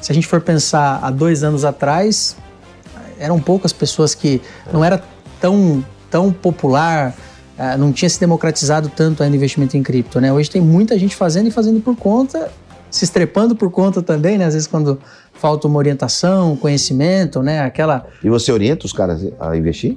se 0.00 0.12
a 0.12 0.14
gente 0.14 0.26
for 0.26 0.40
pensar 0.40 1.00
há 1.02 1.10
dois 1.10 1.42
anos 1.42 1.64
atrás, 1.64 2.36
eram 3.18 3.40
poucas 3.40 3.72
pessoas 3.72 4.14
que 4.14 4.40
não 4.72 4.84
era 4.84 5.02
tão, 5.40 5.84
tão 6.10 6.32
popular. 6.32 7.14
ah, 7.58 7.76
não 7.76 7.92
tinha 7.92 8.08
se 8.08 8.20
democratizado 8.20 8.90
tanto 8.94 9.22
ainda 9.22 9.34
o 9.34 9.36
investimento 9.36 9.76
em 9.76 9.82
cripto, 9.82 10.20
né? 10.20 10.32
Hoje 10.32 10.50
tem 10.50 10.60
muita 10.60 10.98
gente 10.98 11.16
fazendo 11.16 11.48
e 11.48 11.50
fazendo 11.50 11.80
por 11.80 11.96
conta, 11.96 12.50
se 12.96 13.04
estrepando 13.04 13.54
por 13.54 13.70
conta 13.70 14.00
também, 14.02 14.38
né? 14.38 14.44
Às 14.46 14.54
vezes 14.54 14.66
quando 14.66 14.98
falta 15.34 15.68
uma 15.68 15.78
orientação, 15.78 16.56
conhecimento, 16.56 17.42
né? 17.42 17.60
Aquela 17.60 18.06
E 18.24 18.28
você 18.30 18.50
orienta 18.50 18.86
os 18.86 18.92
caras 18.92 19.26
a 19.38 19.56
investir? 19.56 19.96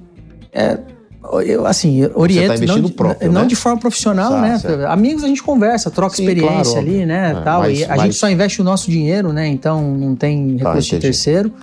eu, 1.46 1.66
assim, 1.66 2.10
oriento, 2.16 2.48
tá 2.48 2.56
investindo 2.56 2.82
não, 2.82 2.90
de- 2.90 2.94
próprio, 2.96 3.32
não 3.32 3.42
né? 3.42 3.48
de 3.48 3.56
forma 3.56 3.78
profissional, 3.80 4.40
né? 4.40 4.58
certo. 4.58 4.86
Amigos 4.88 5.24
a 5.24 5.28
gente 5.28 5.44
conversa, 5.44 5.92
troca 5.92 6.16
Sim, 6.16 6.24
experiência 6.24 6.74
claro, 6.74 6.80
ali, 6.88 7.06
né? 7.06 7.32
É, 7.38 7.42
tal, 7.44 7.60
mas- 7.62 7.80
e 7.80 7.84
a 7.84 7.88
mas- 7.90 8.02
gente 8.02 8.16
só 8.16 8.30
investe 8.30 8.62
o 8.62 8.64
nosso 8.64 8.90
dinheiro, 8.90 9.32
né? 9.34 9.48
Então 9.48 9.82
não 9.96 10.16
tem 10.16 10.58
Tá, 10.58 10.70
recurso 10.70 10.90
de 10.90 10.96
entendi. 10.96 11.02
terceiro. 11.02 11.54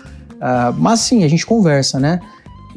Ah, 0.41 0.73
mas 0.77 1.01
sim, 1.01 1.25
a 1.25 1.29
gente 1.29 1.45
conversa, 1.47 1.99
né? 1.99 2.21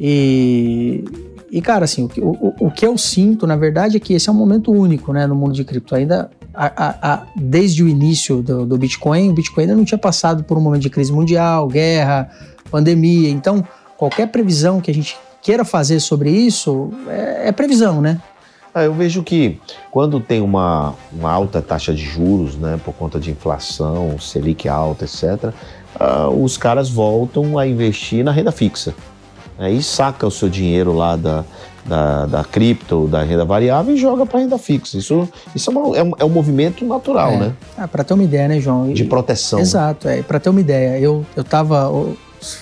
E, 0.00 1.04
e 1.50 1.60
cara, 1.60 1.84
assim, 1.84 2.04
o, 2.04 2.08
que- 2.08 2.20
o, 2.20 2.30
o- 2.30 2.54
o 2.66 2.70
que 2.70 2.86
eu 2.86 2.96
sinto, 2.96 3.46
na 3.46 3.56
verdade, 3.56 3.98
é 3.98 4.00
que 4.00 4.14
esse 4.14 4.28
é 4.28 4.32
um 4.32 4.34
momento 4.36 4.72
único, 4.72 5.12
né? 5.12 5.26
No 5.26 5.34
mundo 5.34 5.52
de 5.52 5.62
cripto. 5.64 5.94
Ainda, 5.94 6.30
a- 6.54 7.12
a- 7.12 7.22
desde 7.36 7.82
o 7.82 7.88
início 7.88 8.42
do, 8.42 8.66
do 8.66 8.76
Bitcoin, 8.78 9.30
o 9.30 9.32
Bitcoin 9.32 9.64
ainda 9.64 9.76
não 9.76 9.84
tinha 9.84 9.98
passado 9.98 10.44
por 10.44 10.56
um 10.58 10.60
momento 10.60 10.82
de 10.82 10.90
crise 10.90 11.12
mundial, 11.12 11.68
guerra, 11.68 12.30
pandemia. 12.70 13.30
Então, 13.30 13.64
qualquer 13.96 14.28
previsão 14.28 14.80
que 14.80 14.90
a 14.90 14.94
gente 14.94 15.16
queira 15.42 15.64
fazer 15.64 16.00
sobre 16.00 16.30
isso 16.30 16.90
é, 17.08 17.48
é 17.48 17.52
previsão, 17.52 18.00
né? 18.00 18.20
Ah, 18.74 18.84
eu 18.84 18.94
vejo 18.94 19.22
que 19.24 19.58
quando 19.90 20.20
tem 20.20 20.40
uma, 20.40 20.94
uma 21.12 21.30
alta 21.32 21.60
taxa 21.60 21.92
de 21.92 22.04
juros, 22.04 22.56
né, 22.56 22.78
por 22.84 22.94
conta 22.94 23.18
de 23.18 23.30
inflação, 23.30 24.16
Selic 24.20 24.68
alta, 24.68 25.04
etc., 25.04 25.52
ah, 25.98 26.28
os 26.28 26.56
caras 26.56 26.88
voltam 26.88 27.58
a 27.58 27.66
investir 27.66 28.24
na 28.24 28.30
renda 28.30 28.52
fixa. 28.52 28.94
Aí 29.58 29.82
saca 29.82 30.26
o 30.26 30.30
seu 30.30 30.48
dinheiro 30.48 30.92
lá 30.94 31.16
da, 31.16 31.44
da, 31.84 32.26
da 32.26 32.44
cripto, 32.44 33.06
da 33.08 33.22
renda 33.22 33.44
variável 33.44 33.94
e 33.94 33.98
joga 33.98 34.24
para 34.26 34.40
renda 34.40 34.58
fixa. 34.58 34.98
Isso, 34.98 35.28
isso 35.54 35.70
é, 35.70 35.74
uma- 35.74 35.96
é 35.96 36.02
um, 36.02 36.12
é 36.20 36.24
um 36.24 36.28
movimento 36.28 36.84
natural, 36.84 37.30
É. 37.32 37.36
né? 37.38 37.52
Ah, 37.76 37.88
para 37.88 38.04
ter 38.04 38.14
uma 38.14 38.22
ideia, 38.24 38.48
né, 38.48 38.60
João? 38.60 38.92
De 38.92 39.04
proteção. 39.04 39.58
Exato, 39.60 40.08
é. 40.08 40.22
Para 40.22 40.38
ter 40.38 40.50
uma 40.50 40.60
ideia, 40.60 40.98
eu, 40.98 41.24
eu 41.36 41.42
tava. 41.44 41.88
ó, 41.90 42.06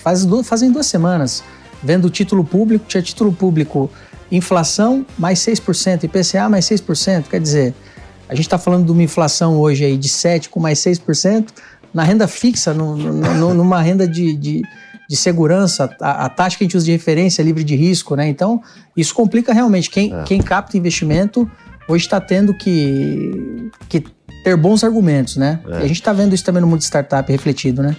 Faz 0.03 0.25
duas, 0.25 0.45
fazem 0.47 0.71
duas 0.71 0.87
semanas, 0.87 1.41
vendo 1.81 2.05
o 2.05 2.09
título 2.09 2.43
público, 2.43 2.83
tinha 2.87 3.01
título 3.01 3.31
público 3.31 3.89
inflação 4.29 5.05
mais 5.17 5.39
6%, 5.39 6.03
IPCA 6.03 6.49
mais 6.49 6.65
6%. 6.65 7.23
Quer 7.29 7.39
dizer, 7.39 7.73
a 8.27 8.35
gente 8.35 8.45
está 8.45 8.57
falando 8.57 8.85
de 8.85 8.91
uma 8.91 9.01
inflação 9.03 9.57
hoje 9.57 9.85
aí 9.85 9.97
de 9.97 10.09
7% 10.09 10.49
com 10.49 10.59
mais 10.59 10.79
6%, 10.79 11.47
na 11.93 12.03
renda 12.03 12.27
fixa, 12.27 12.73
no- 12.73 12.95
no- 12.95 13.53
numa 13.53 13.81
renda 13.81 14.07
de, 14.07 14.35
de, 14.35 14.61
de 15.09 15.15
segurança, 15.15 15.89
a, 15.99 16.25
a 16.25 16.29
taxa 16.29 16.55
que 16.55 16.63
a 16.63 16.65
gente 16.65 16.77
usa 16.77 16.85
de 16.85 16.91
referência 16.91 17.41
é 17.41 17.43
livre 17.45 17.63
de 17.63 17.75
risco, 17.75 18.15
né? 18.15 18.27
Então, 18.27 18.61
isso 18.95 19.13
complica 19.15 19.51
realmente. 19.51 19.89
Quem, 19.89 20.13
É. 20.13 20.23
quem 20.23 20.39
capta 20.39 20.77
investimento 20.77 21.49
hoje 21.87 22.05
está 22.05 22.21
tendo 22.21 22.53
que, 22.53 23.71
que 23.89 24.03
ter 24.43 24.55
bons 24.55 24.83
argumentos, 24.83 25.35
né? 25.35 25.59
É. 25.67 25.71
E 25.71 25.77
a 25.77 25.87
gente 25.87 25.93
está 25.99 26.13
vendo 26.13 26.35
isso 26.35 26.45
também 26.45 26.61
no 26.61 26.67
mundo 26.67 26.77
de 26.77 26.85
startup 26.85 27.29
refletido, 27.31 27.81
né? 27.81 27.95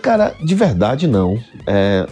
Cara, 0.00 0.34
de 0.42 0.54
verdade 0.54 1.06
não. 1.06 1.38
É, 1.66 2.06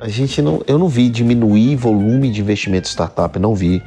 a 0.00 0.08
gente 0.08 0.40
não, 0.40 0.62
eu 0.66 0.78
não 0.78 0.88
vi 0.88 1.10
diminuir 1.10 1.76
volume 1.76 2.30
de 2.30 2.40
investimento 2.40 2.88
em 2.88 2.90
startup, 2.90 3.38
não 3.38 3.54
vi. 3.54 3.82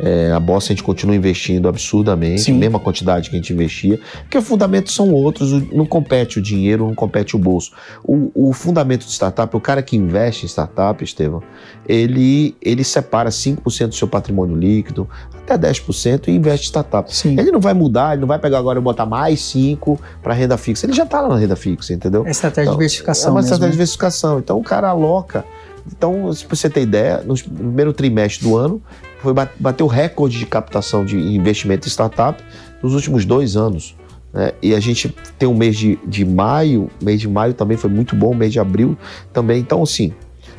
É, 0.00 0.30
a 0.32 0.38
Bossa 0.38 0.68
a 0.68 0.74
gente 0.74 0.82
continua 0.82 1.14
investindo 1.14 1.68
absurdamente, 1.68 2.42
Sim. 2.42 2.52
mesma 2.52 2.78
quantidade 2.78 3.28
que 3.28 3.36
a 3.36 3.38
gente 3.38 3.52
investia, 3.52 3.98
porque 4.22 4.38
os 4.38 4.46
fundamentos 4.46 4.94
são 4.94 5.12
outros, 5.12 5.50
não 5.72 5.84
compete 5.84 6.38
o 6.38 6.42
dinheiro, 6.42 6.86
não 6.86 6.94
compete 6.94 7.34
o 7.34 7.38
bolso. 7.38 7.72
O, 8.04 8.30
o 8.32 8.52
fundamento 8.52 9.04
de 9.04 9.12
startup, 9.12 9.54
o 9.56 9.60
cara 9.60 9.82
que 9.82 9.96
investe 9.96 10.44
em 10.44 10.48
startup, 10.48 11.02
Estevam, 11.02 11.42
ele, 11.86 12.56
ele 12.62 12.84
separa 12.84 13.28
5% 13.28 13.88
do 13.88 13.94
seu 13.94 14.06
patrimônio 14.06 14.56
líquido, 14.56 15.08
até 15.52 15.70
10% 15.70 16.28
e 16.28 16.30
investe 16.32 16.66
em 16.66 16.68
startup. 16.68 17.14
Sim. 17.14 17.38
Ele 17.38 17.50
não 17.50 17.60
vai 17.60 17.74
mudar, 17.74 18.12
ele 18.12 18.20
não 18.20 18.28
vai 18.28 18.38
pegar 18.38 18.58
agora 18.58 18.78
e 18.78 18.82
botar 18.82 19.06
mais 19.06 19.40
5 19.42 19.98
para 20.22 20.34
renda 20.34 20.56
fixa. 20.56 20.86
Ele 20.86 20.92
já 20.92 21.04
está 21.04 21.20
lá 21.20 21.28
na 21.28 21.36
renda 21.36 21.56
fixa, 21.56 21.92
entendeu? 21.92 22.26
É 22.26 22.30
estratégia 22.30 22.62
Então, 22.68 22.74
de 22.74 22.78
diversificação 22.78 23.28
É 23.28 23.30
uma 23.30 23.34
mesmo, 23.40 23.46
estratégia 23.46 23.66
de 23.66 23.70
né? 23.70 23.72
diversificação. 23.72 24.38
Então 24.38 24.58
o 24.58 24.62
cara 24.62 24.88
aloca. 24.88 25.44
Então, 25.90 26.30
se 26.32 26.44
você 26.48 26.68
ter 26.68 26.82
ideia, 26.82 27.22
no 27.24 27.34
primeiro 27.34 27.92
trimestre 27.94 28.46
do 28.46 28.56
ano, 28.56 28.82
foi 29.22 29.32
bateu 29.58 29.86
o 29.86 29.88
recorde 29.88 30.38
de 30.38 30.44
captação 30.46 31.04
de 31.04 31.16
investimento 31.16 31.86
em 31.86 31.90
startup 31.90 32.42
nos 32.82 32.94
últimos 32.94 33.24
dois 33.24 33.56
anos. 33.56 33.96
né? 34.32 34.52
E 34.62 34.74
a 34.74 34.80
gente 34.80 35.08
tem 35.38 35.48
o 35.48 35.54
mês 35.54 35.76
de, 35.76 35.98
de 36.06 36.24
maio, 36.26 36.90
mês 37.02 37.20
de 37.20 37.26
maio 37.28 37.54
também 37.54 37.76
foi 37.78 37.88
muito 37.88 38.14
bom, 38.14 38.34
mês 38.34 38.52
de 38.52 38.60
abril 38.60 38.98
também. 39.32 39.60
Então, 39.60 39.82
assim, 39.82 40.12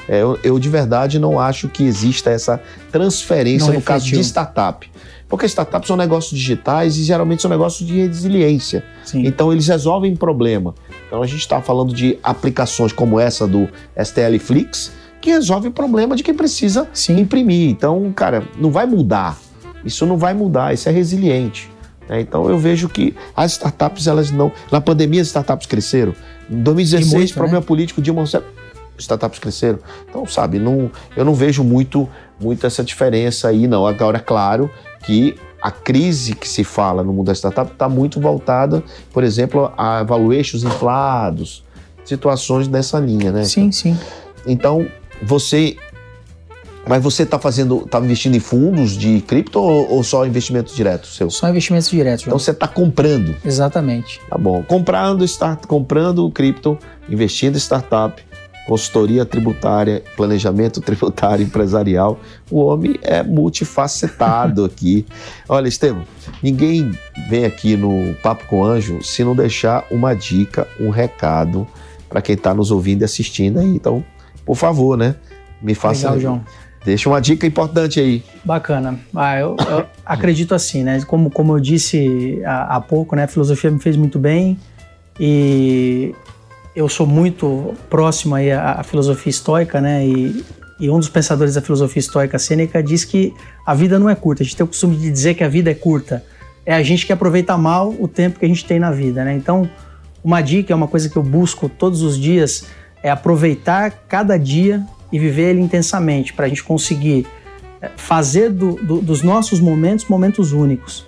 é, 0.10 0.22
eu, 0.22 0.40
eu 0.44 0.58
de 0.60 0.68
verdade 0.70 1.20
não 1.20 1.40
acho 1.40 1.70
que 1.70 1.84
exista 1.84 2.32
essa 2.32 2.60
transferência 2.92 3.68
Não 3.68 3.76
no 3.76 3.82
caso 3.82 4.06
de 4.06 4.12
refletiu. 4.12 4.28
startup. 4.28 4.92
Porque 5.28 5.46
startups 5.46 5.88
são 5.88 5.96
negócios 5.96 6.38
digitais 6.38 6.98
e 6.98 7.04
geralmente 7.04 7.42
são 7.44 7.52
negócios 7.52 7.88
de 7.88 8.00
resiliência. 8.00 8.84
Sim. 9.06 9.26
Então 9.28 9.52
eles 9.52 9.68
resolvem 9.68 10.16
problema. 10.16 10.74
Então 11.08 11.22
a 11.22 11.28
gente 11.28 11.42
está 11.42 11.62
falando 11.62 11.94
de 11.94 12.18
aplicações 12.24 12.92
como 12.92 13.20
essa 13.20 13.48
do 13.48 13.70
STL 14.04 14.40
Flix, 14.40 14.92
que 15.22 15.30
resolve 15.30 15.70
problema 15.70 16.16
de 16.16 16.24
quem 16.24 16.34
precisa 16.34 16.88
Sim. 16.92 17.20
imprimir. 17.20 17.70
Então, 17.70 18.12
cara, 18.16 18.44
não 18.58 18.72
vai 18.72 18.88
mudar. 18.88 19.38
Isso 19.86 20.06
não 20.08 20.18
vai 20.18 20.34
mudar, 20.34 20.74
isso 20.74 20.90
é 20.90 20.92
resiliente. 20.92 21.70
né? 22.10 22.20
Então 22.22 22.50
eu 22.50 22.58
vejo 22.58 22.90
que 22.90 23.14
as 23.36 23.52
startups, 23.52 24.08
elas 24.08 24.32
não. 24.32 24.52
Na 24.72 24.82
pandemia, 24.82 25.22
as 25.22 25.28
startups 25.28 25.68
cresceram. 25.68 26.16
Em 26.50 26.64
2016, 26.64 27.14
E 27.14 27.16
muito, 27.18 27.34
problema 27.36 27.62
político, 27.62 28.02
Dilma 28.02 28.22
Rousseff, 28.22 28.44
startups 29.00 29.40
cresceram. 29.40 29.80
Então, 30.10 30.26
sabe, 30.26 30.60
não, 30.60 30.92
eu 31.16 31.26
não 31.26 31.34
vejo 31.34 31.64
muito, 31.64 32.08
muito 32.40 32.66
essa 32.66 32.84
diferença 32.84 33.48
aí, 33.48 33.68
não. 33.68 33.86
Agora, 33.86 34.18
é 34.18 34.22
claro 34.22 34.70
que 35.04 35.36
a 35.62 35.72
crise 35.72 36.36
que 36.36 36.48
se 36.48 36.64
fala 36.64 37.04
no 37.04 37.12
mundo 37.12 37.28
da 37.28 37.34
startup 37.34 37.72
está 37.72 37.90
muito 37.90 38.20
voltada, 38.20 38.84
por 39.12 39.24
exemplo, 39.24 39.72
a 39.78 40.04
valuations 40.04 40.64
inflados, 40.64 41.64
situações 42.06 42.68
dessa 42.68 43.00
linha, 43.00 43.32
né? 43.32 43.44
Sim, 43.44 43.72
sim. 43.72 43.98
Então, 44.46 44.88
você. 45.22 45.76
Mas 46.88 47.04
você 47.04 47.24
está 47.24 47.38
fazendo. 47.38 47.84
está 47.86 48.00
investindo 48.00 48.36
em 48.36 48.40
fundos 48.40 48.94
de 48.94 49.22
cripto 49.22 49.60
ou, 49.60 49.92
ou 49.92 50.04
só 50.04 50.26
investimento 50.26 50.74
direto 50.74 51.08
seu? 51.08 51.30
Só 51.30 51.48
investimentos 51.50 51.90
diretos, 51.90 52.22
João. 52.24 52.30
Então 52.30 52.40
você 52.40 52.52
está 52.52 52.68
comprando. 52.68 53.36
Exatamente. 53.46 54.20
Tá 54.30 54.38
bom. 54.38 54.64
Comprando, 54.64 55.24
start, 55.26 55.68
comprando 55.68 56.30
cripto, 56.32 56.80
investindo 57.08 57.56
em 57.56 57.60
startup, 57.60 58.24
consultoria 58.70 59.26
tributária, 59.26 60.04
planejamento 60.16 60.80
tributário 60.80 61.42
empresarial. 61.44 62.20
O 62.52 62.60
homem 62.60 63.00
é 63.02 63.24
multifacetado 63.24 64.64
aqui. 64.64 65.08
Olha, 65.48 65.68
Estevam, 65.68 66.04
ninguém 66.44 66.92
vem 67.28 67.46
aqui 67.46 67.76
no 67.76 68.14
Papo 68.22 68.46
com 68.46 68.64
Anjo 68.64 69.02
se 69.02 69.24
não 69.24 69.36
deixar 69.36 69.84
uma 69.90 70.14
dica, 70.14 70.68
um 70.80 70.92
recado 70.92 71.68
para 72.08 72.22
quem 72.22 72.36
está 72.36 72.54
nos 72.54 72.70
ouvindo 72.70 73.02
e 73.02 73.06
assistindo 73.06 73.58
aí. 73.58 73.68
Então, 73.68 74.04
por 74.46 74.56
favor, 74.56 74.96
né? 74.96 75.16
Me 75.60 75.74
faça. 75.74 76.12
Legal, 76.12 76.20
João. 76.20 76.44
Deixa 76.86 77.10
uma 77.10 77.20
dica 77.20 77.46
importante 77.46 78.00
aí. 78.00 78.24
Bacana. 78.46 79.00
Ah, 79.14 79.38
eu, 79.38 79.58
eu 79.70 79.86
acredito 80.06 80.54
assim, 80.54 80.84
né? 80.84 81.02
Como, 81.02 81.30
como 81.30 81.56
eu 81.56 81.60
disse 81.60 82.40
há, 82.46 82.78
há 82.78 82.82
pouco, 82.82 83.16
né? 83.16 83.24
A 83.24 83.28
filosofia 83.28 83.70
me 83.70 83.80
fez 83.80 83.98
muito 83.98 84.18
bem 84.18 84.58
e 85.20 86.16
eu 86.76 86.88
sou 86.88 87.06
muito 87.08 87.74
próximo 87.90 88.36
aí 88.36 88.52
à, 88.52 88.74
à 88.74 88.84
filosofia 88.84 89.30
estoica, 89.30 89.82
né? 89.82 90.06
E, 90.06 90.44
e 90.80 90.90
um 90.90 90.98
dos 91.00 91.10
pensadores 91.10 91.56
da 91.56 91.62
filosofia 91.62 92.00
estoica, 92.00 92.40
Sêneca, 92.40 92.82
diz 92.82 93.04
que 93.04 93.34
a 93.66 93.74
vida 93.74 94.00
não 94.00 94.10
é 94.10 94.16
curta. 94.16 94.44
A 94.44 94.46
gente 94.46 94.56
tem 94.56 94.64
o 94.64 94.68
costume 94.68 94.96
de 94.96 95.12
dizer 95.12 95.34
que 95.36 95.44
a 95.44 95.50
vida 95.50 95.70
é 95.70 95.74
curta. 95.74 96.24
É 96.66 96.74
a 96.74 96.84
gente 96.84 97.06
que 97.06 97.12
aproveita 97.12 97.58
mal 97.58 97.94
o 98.00 98.08
tempo 98.08 98.40
que 98.40 98.46
a 98.46 98.48
gente 98.48 98.64
tem 98.66 98.80
na 98.80 98.92
vida, 98.92 99.24
né? 99.26 99.34
Então, 99.36 99.70
uma 100.24 100.42
dica, 100.42 100.72
é 100.72 100.76
uma 100.76 100.88
coisa 100.88 101.10
que 101.10 101.18
eu 101.18 101.24
busco 101.24 101.68
todos 101.68 102.02
os 102.02 102.18
dias, 102.18 102.66
é 103.02 103.10
aproveitar 103.10 103.92
cada 104.08 104.38
dia 104.38 104.86
e 105.12 105.18
viver 105.18 105.50
ele 105.52 105.62
intensamente, 105.62 106.34
para 106.34 106.46
a 106.46 106.50
gente 106.50 106.64
conseguir 106.64 107.26
é, 107.82 107.90
fazer 107.96 108.50
do- 108.52 108.76
do- 108.76 109.02
dos 109.02 109.22
nossos 109.24 109.60
momentos 109.60 110.06
momentos 110.08 110.52
únicos 110.52 111.08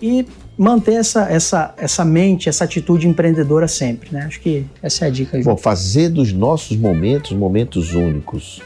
e 0.00 0.26
manter 0.56 0.94
essa, 0.94 1.28
essa, 1.30 1.74
essa 1.76 2.04
mente, 2.04 2.48
essa 2.48 2.64
atitude 2.64 3.08
empreendedora 3.08 3.66
sempre, 3.66 4.10
né? 4.12 4.24
Acho 4.26 4.40
que 4.40 4.64
essa 4.82 5.04
é 5.04 5.08
a 5.08 5.10
dica. 5.10 5.40
Bom, 5.42 5.56
fazer 5.56 6.08
dos 6.08 6.32
nossos 6.32 6.76
momentos 6.76 7.32
momentos 7.32 7.94
únicos. 7.94 8.60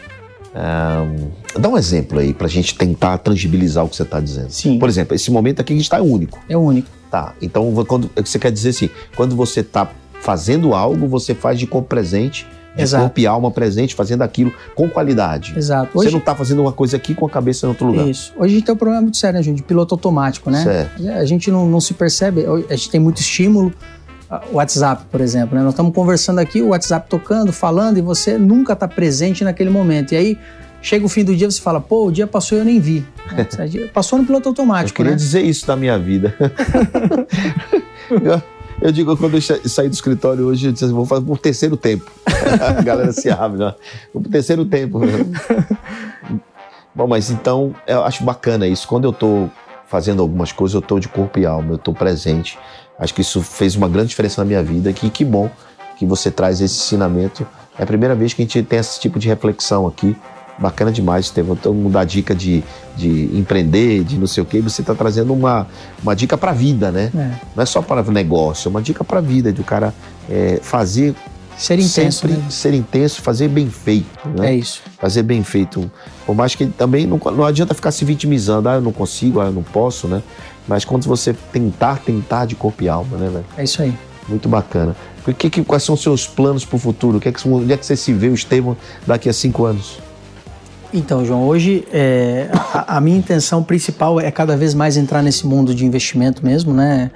Ahn, 0.55 1.29
dá 1.59 1.68
um 1.68 1.77
exemplo 1.77 2.18
aí 2.18 2.33
pra 2.33 2.49
gente 2.49 2.77
tentar 2.77 3.18
tangibilizar 3.18 3.85
o 3.85 3.88
que 3.88 3.96
você 3.96 4.03
está 4.05 4.20
dizendo. 4.20 4.51
Sim, 4.51 4.79
Por 4.79 4.88
exemplo, 4.88 5.14
esse 5.14 5.31
momento 5.31 5.61
aqui 5.61 5.72
a 5.72 5.77
gente 5.77 5.85
está 5.85 6.01
único. 6.01 6.38
é 6.49 6.57
único. 6.57 6.88
Tá. 7.11 7.35
Então, 7.42 7.72
quando, 7.87 8.11
você 8.16 8.38
quer 8.38 8.51
dizer 8.51 8.70
assim, 8.70 8.90
quando 9.14 9.37
você 9.37 9.61
está 9.61 9.90
fazendo 10.20 10.75
algo, 10.75 11.07
você 11.07 11.35
faz 11.35 11.59
de 11.59 11.66
corpo 11.66 11.88
presente, 11.88 12.46
Exato. 12.83 13.05
corpo 13.05 13.21
e 13.21 13.27
alma 13.27 13.51
presente, 13.51 13.95
fazendo 13.95 14.23
aquilo 14.23 14.53
com 14.75 14.89
qualidade. 14.89 15.55
Exato. 15.57 15.91
Você 15.93 15.99
Hoje, 16.07 16.12
não 16.12 16.19
está 16.19 16.35
fazendo 16.35 16.61
uma 16.62 16.73
coisa 16.73 16.97
aqui 16.97 17.15
com 17.15 17.27
a 17.27 17.31
cabeça 17.31 17.67
em 17.67 17.69
outro 17.69 17.87
lugar. 17.87 18.07
isso. 18.09 18.33
Hoje 18.37 18.53
a 18.53 18.55
gente 18.57 18.65
tem 18.67 18.75
um 18.75 18.79
problema 18.79 19.03
muito 19.03 19.17
sério, 19.17 19.39
né, 19.39 19.43
João, 19.43 19.55
de 19.57 19.62
piloto 19.62 19.95
automático, 19.95 20.51
né? 20.51 20.62
Certo. 20.62 21.09
A 21.11 21.25
gente 21.25 21.51
não, 21.51 21.67
não 21.69 21.81
se 21.81 21.95
percebe, 21.95 22.45
a 22.69 22.75
gente 22.77 22.91
tem 22.91 23.01
muito 23.01 23.21
estímulo. 23.21 23.73
Ah, 24.31 24.43
O 24.51 24.57
WhatsApp, 24.57 25.05
por 25.11 25.21
exemplo, 25.21 25.55
né? 25.57 25.62
Nós 25.62 25.73
estamos 25.73 25.95
conversando 25.95 26.39
aqui, 26.41 26.61
o 26.61 26.69
WhatsApp 26.69 27.09
tocando, 27.09 27.53
falando, 27.53 27.99
e 27.99 28.01
você 28.01 28.37
nunca 28.37 28.73
está 28.73 28.89
presente 28.89 29.45
naquele 29.45 29.71
momento. 29.71 30.12
E 30.12 30.17
aí 30.17 30.39
chega 30.83 31.05
o 31.07 31.09
fim 31.09 31.25
do 31.25 31.35
dia 31.35 31.51
você 31.51 31.61
fala, 31.61 31.81
pô, 31.81 32.07
o 32.07 32.12
dia 32.12 32.27
passou 32.27 32.59
e 32.59 32.61
eu 32.61 32.65
nem 32.65 32.79
vi. 32.81 33.05
Passou 33.93 34.19
no 34.19 34.25
piloto 34.25 34.49
Eu 34.49 34.51
automático, 34.51 34.97
queria 34.97 35.12
né? 35.12 35.17
dizer 35.17 35.43
isso 35.43 35.67
da 35.67 35.77
minha 35.77 35.99
vida. 35.99 36.35
eu, 38.81 38.93
digo, 38.93 39.17
quando 39.17 39.35
eu 39.35 39.41
sa- 39.43 39.59
saí 39.65 39.89
do 39.89 39.95
escritório 39.95 40.47
hoje, 40.47 40.67
eu 40.69 40.73
disse 40.73 40.85
assim, 40.85 40.95
vou 40.95 41.07
fazer 41.07 41.25
por 41.25 41.39
terceiro 41.39 41.77
tempo. 41.77 42.11
A 42.61 42.83
galera 42.83 43.12
se 43.12 43.29
abre, 43.31 43.59
né? 43.59 43.75
Por 44.12 44.23
terceiro 44.25 44.65
tempo. 44.65 45.01
Bom, 46.95 47.07
mas 47.07 47.31
então, 47.31 47.75
eu 47.87 48.03
acho 48.05 48.25
bacana 48.25 48.67
isso. 48.67 48.87
Quando 48.89 49.05
eu 49.05 49.12
tô 49.12 49.49
fazendo 49.87 50.23
algumas 50.23 50.53
coisas, 50.53 50.75
eu 50.75 50.83
tô 50.83 50.99
de 50.99 51.09
corpo 51.09 51.39
e 51.39 51.47
alma, 51.47 51.75
eu 51.75 51.79
tô 51.79 51.93
presente. 51.93 52.59
Acho 52.99 53.12
que 53.15 53.21
isso 53.21 53.43
fez 53.43 53.77
uma 53.77 53.89
grande 53.89 54.09
diferença 54.09 54.41
na 54.43 54.47
minha 54.47 54.62
vida. 54.62 54.93
Que, 54.93 55.11
que 55.11 55.25
bom 55.25 55.51
que 55.99 56.07
você 56.07 56.31
traz 56.31 56.61
esse 56.61 56.77
ensinamento. 56.79 57.47
É 57.79 57.83
a 57.83 57.87
primeira 57.87 58.15
vez 58.15 58.33
que 58.33 58.43
a 58.43 58.45
gente 58.45 58.62
tem 58.62 58.79
esse 58.79 58.99
tipo 58.99 59.19
de 59.19 59.29
reflexão 59.29 59.87
aqui. 59.87 60.17
Bacana 60.59 60.90
demais, 60.90 61.27
Estevão. 61.27 61.55
Todo 61.57 61.75
mundo 61.75 61.92
dá 61.92 62.05
dica 62.05 62.35
de, 62.35 62.64
de 62.97 63.31
empreender, 63.37 64.05
de 64.05 64.19
não 64.19 64.27
sei 64.27 64.42
o 64.42 64.47
quê. 64.47 64.61
Você 64.61 64.81
está 64.81 64.95
trazendo 64.95 65.33
uma, 65.33 65.66
uma 66.03 66.16
dica 66.16 66.37
para 66.38 66.51
a 66.51 66.55
vida, 66.55 66.90
né? 66.90 67.11
É. 67.14 67.31
Não 67.55 67.62
é 67.62 67.66
só 67.66 67.83
para 67.83 68.03
negócio, 68.05 68.69
é 68.69 68.71
uma 68.71 68.83
dica 68.83 69.05
para 69.05 69.19
a 69.19 69.23
vida, 69.23 69.53
de 69.53 69.61
o 69.61 69.64
cara 69.64 69.92
é, 70.29 70.59
fazer 70.62 71.14
Ser 71.57 71.79
intenso, 71.79 72.21
sempre, 72.21 72.37
né? 72.37 72.51
ser 72.51 72.75
intenso, 72.75 73.23
fazer 73.23 73.49
bem 73.49 73.71
feito, 73.71 74.29
né? 74.29 74.53
É 74.53 74.55
isso. 74.55 74.83
Fazer 74.99 75.23
bem 75.23 75.42
feito. 75.42 75.90
Por 76.27 76.35
mais 76.35 76.55
que 76.55 76.66
também 76.66 77.07
não, 77.07 77.19
não 77.35 77.45
adianta 77.45 77.73
ficar 77.73 77.92
se 77.92 78.05
vitimizando, 78.05 78.69
ah, 78.69 78.75
eu 78.75 78.83
não 78.83 78.92
consigo, 78.92 79.40
ah, 79.40 79.47
eu 79.47 79.53
não 79.53 79.62
posso, 79.62 80.07
né? 80.07 80.23
Mas 80.69 80.85
quando 80.85 81.05
você 81.05 81.35
tentar, 81.53 82.01
tentar 82.01 82.45
de 82.45 82.55
corpo 82.55 82.85
e 82.85 82.88
alma, 82.90 83.16
né, 83.16 83.31
velho? 83.31 83.45
É 83.57 83.64
isso 83.64 83.81
aí. 83.81 83.95
Muito 84.29 84.49
bacana. 84.51 84.95
O 85.27 85.33
que, 85.33 85.49
que, 85.49 85.64
quais 85.64 85.83
são 85.83 85.95
os 85.95 86.03
seus 86.03 86.27
planos 86.27 86.64
para 86.64 86.77
o 86.77 86.79
futuro? 86.79 87.16
O 87.16 87.21
que 87.21 87.29
é 87.29 87.33
que, 87.33 87.49
onde 87.49 87.73
é 87.73 87.77
que 87.77 87.87
você 87.87 87.97
se 87.97 88.12
vê, 88.12 88.29
o 88.29 88.35
Estevão, 88.35 88.77
daqui 89.07 89.29
a 89.29 89.33
cinco 89.33 89.64
anos? 89.64 89.99
Então, 90.92 91.25
João, 91.25 91.46
hoje 91.46 91.87
é, 91.92 92.49
a, 92.72 92.96
a 92.96 93.01
minha 93.01 93.18
intenção 93.18 93.62
principal 93.62 94.20
é 94.20 94.31
cada 94.31 94.57
vez 94.57 94.75
mais 94.75 94.96
entrar 94.96 95.22
nesse 95.22 95.46
mundo 95.46 95.75
de 95.75 95.85
investimento 95.85 96.44
mesmo, 96.44 96.72
né? 96.72 97.11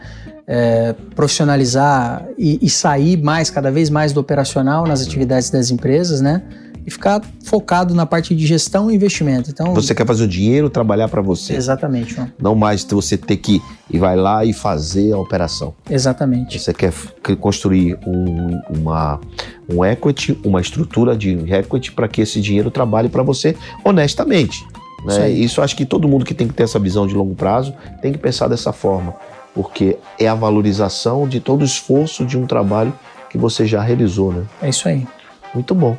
É, 0.47 0.95
profissionalizar 1.15 2.27
e, 2.37 2.59
e 2.61 2.69
sair 2.69 3.17
mais, 3.17 3.51
cada 3.51 3.71
vez 3.71 3.89
mais 3.89 4.13
do 4.13 4.19
operacional 4.19 4.85
nas 4.85 5.01
atividades 5.01 5.49
das 5.49 5.71
empresas, 5.71 6.21
né? 6.21 6.43
E 6.87 6.91
ficar 6.91 7.21
focado 7.45 7.95
na 7.95 8.07
parte 8.07 8.35
de 8.35 8.47
gestão 8.47 8.91
e 8.91 8.95
investimento. 8.95 9.51
Então, 9.51 9.75
Você 9.75 9.95
quer 9.95 10.07
fazer 10.07 10.25
o 10.25 10.29
dinheiro 10.29 10.71
trabalhar 10.71 11.09
para 11.09 11.21
você, 11.21 11.55
exatamente, 11.55 12.15
João. 12.15 12.31
não 12.41 12.55
mais 12.55 12.85
você 12.85 13.17
ter 13.17 13.37
que 13.37 13.61
ir 13.91 13.99
vai 13.99 14.17
lá 14.17 14.45
e 14.45 14.53
fazer 14.53 15.13
a 15.13 15.19
operação. 15.19 15.75
Exatamente. 15.89 16.59
Você 16.59 16.73
quer 16.73 16.93
construir 17.39 17.99
um, 18.07 18.61
uma, 18.71 19.21
um 19.69 19.85
equity, 19.85 20.39
uma 20.45 20.61
estrutura 20.61 21.17
de 21.17 21.31
equity 21.53 21.93
para 21.93 22.09
que 22.09 22.23
esse 22.23 22.41
dinheiro 22.41 22.71
trabalhe 22.71 23.09
para 23.09 23.23
você 23.23 23.55
honestamente. 23.85 24.67
Né? 25.05 25.31
Isso 25.31 25.45
Isso, 25.51 25.63
acho 25.63 25.77
que 25.77 25.85
todo 25.85 26.09
mundo 26.09 26.25
que 26.25 26.35
tem 26.35 26.49
que 26.49 26.55
ter 26.55 26.65
essa 26.65 26.79
visão 26.79 27.07
de 27.07 27.15
longo 27.15 27.35
prazo 27.35 27.75
tem 28.01 28.13
que 28.13 28.19
pensar 28.19 28.49
dessa 28.49 28.73
forma, 28.73 29.15
porque 29.55 29.97
é 30.19 30.29
a 30.29 30.35
valorização 30.35 31.29
de 31.29 31.41
todo 31.41 31.63
o 31.63 31.65
esforço 31.65 32.25
de 32.25 32.39
um 32.39 32.47
trabalho 32.47 32.93
que 33.29 33.39
você 33.39 33.67
já 33.67 33.81
realizou, 33.81 34.33
né? 34.33 34.45
É 34.61 34.69
isso 34.69 34.89
aí. 34.89 35.07
Muito 35.55 35.75
bom. 35.75 35.97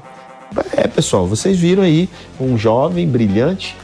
É, 0.76 0.88
pessoal, 0.88 1.26
vocês 1.28 1.58
viram 1.58 1.84
aí 1.84 2.10
um 2.40 2.58
jovem 2.58 3.08
brilhante, 3.08 3.76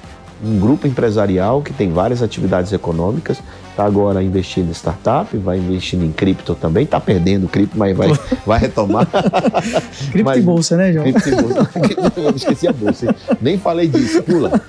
um 0.43 0.59
grupo 0.59 0.85
empresarial 0.87 1.61
que 1.61 1.73
tem 1.73 1.91
várias 1.91 2.21
atividades 2.21 2.71
econômicas, 2.73 3.37
está 3.71 3.85
agora 3.85 4.21
investindo 4.21 4.69
em 4.69 4.73
startup, 4.73 5.35
vai 5.37 5.57
investindo 5.57 6.03
em 6.03 6.11
cripto 6.11 6.55
também, 6.55 6.83
está 6.83 6.99
perdendo 6.99 7.47
cripto, 7.47 7.77
mas 7.77 7.95
vai, 7.95 8.09
vai 8.45 8.59
retomar. 8.59 9.07
Cripto 10.11 10.25
Mas- 10.25 10.39
e 10.39 10.41
bolsa, 10.41 10.77
né, 10.77 10.91
João? 10.91 11.03
cripto 11.05 11.29
e 11.29 11.35
bolsa. 11.35 11.69
Eu 12.17 12.35
esqueci 12.35 12.67
a 12.67 12.73
bolsa, 12.73 13.15
nem 13.41 13.57
falei 13.57 13.87
disso, 13.87 14.21
pula. 14.23 14.61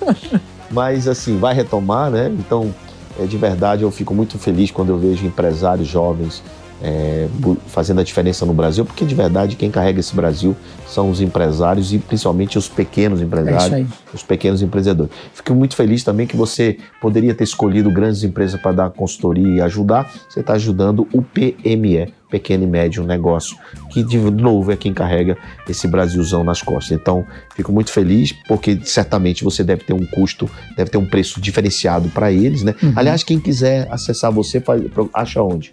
Mas 0.70 1.08
assim, 1.08 1.38
vai 1.38 1.54
retomar, 1.54 2.10
né? 2.10 2.30
Então, 2.38 2.72
é, 3.18 3.24
de 3.24 3.36
verdade, 3.36 3.82
eu 3.82 3.90
fico 3.90 4.14
muito 4.14 4.38
feliz 4.38 4.70
quando 4.70 4.90
eu 4.90 4.98
vejo 4.98 5.26
empresários 5.26 5.88
jovens 5.88 6.42
é, 6.82 7.28
fazendo 7.66 8.00
a 8.00 8.04
diferença 8.04 8.46
no 8.46 8.52
Brasil, 8.52 8.84
porque 8.84 9.04
de 9.04 9.14
verdade 9.14 9.56
quem 9.56 9.70
carrega 9.70 10.00
esse 10.00 10.14
Brasil 10.14 10.56
são 10.86 11.10
os 11.10 11.20
empresários 11.20 11.92
e 11.92 11.98
principalmente 11.98 12.56
os 12.56 12.68
pequenos 12.68 13.20
É 13.20 13.24
empresários, 13.24 13.72
aí. 13.72 13.86
os 14.14 14.22
pequenos 14.22 14.62
empreendedores. 14.62 15.12
Fico 15.34 15.54
muito 15.54 15.74
feliz 15.76 16.04
também 16.04 16.26
que 16.26 16.36
você 16.36 16.78
poderia 17.00 17.34
ter 17.34 17.44
escolhido 17.44 17.90
grandes 17.90 18.22
empresas 18.22 18.60
para 18.60 18.72
dar 18.72 18.90
consultoria 18.90 19.56
e 19.56 19.60
ajudar. 19.60 20.10
Você 20.28 20.40
está 20.40 20.54
ajudando 20.54 21.06
o 21.12 21.22
PME, 21.22 22.12
Pequeno 22.30 22.64
e 22.64 22.66
Médio 22.66 23.04
Negócio, 23.04 23.56
que 23.90 24.02
de 24.02 24.18
novo 24.18 24.70
é 24.70 24.76
quem 24.76 24.92
carrega 24.92 25.36
esse 25.68 25.88
Brasilzão 25.88 26.44
nas 26.44 26.62
costas. 26.62 26.92
Então, 26.92 27.24
fico 27.54 27.72
muito 27.72 27.90
feliz 27.90 28.32
porque 28.46 28.78
certamente 28.84 29.42
você 29.42 29.64
deve 29.64 29.84
ter 29.84 29.94
um 29.94 30.04
custo, 30.06 30.48
deve 30.76 30.90
ter 30.90 30.98
um 30.98 31.06
preço 31.06 31.40
diferenciado 31.40 32.08
para 32.10 32.30
eles, 32.30 32.62
né? 32.62 32.74
Uhum. 32.82 32.92
Aliás, 32.94 33.22
quem 33.22 33.40
quiser 33.40 33.88
acessar 33.90 34.30
você, 34.30 34.62
acha 35.14 35.42
onde? 35.42 35.72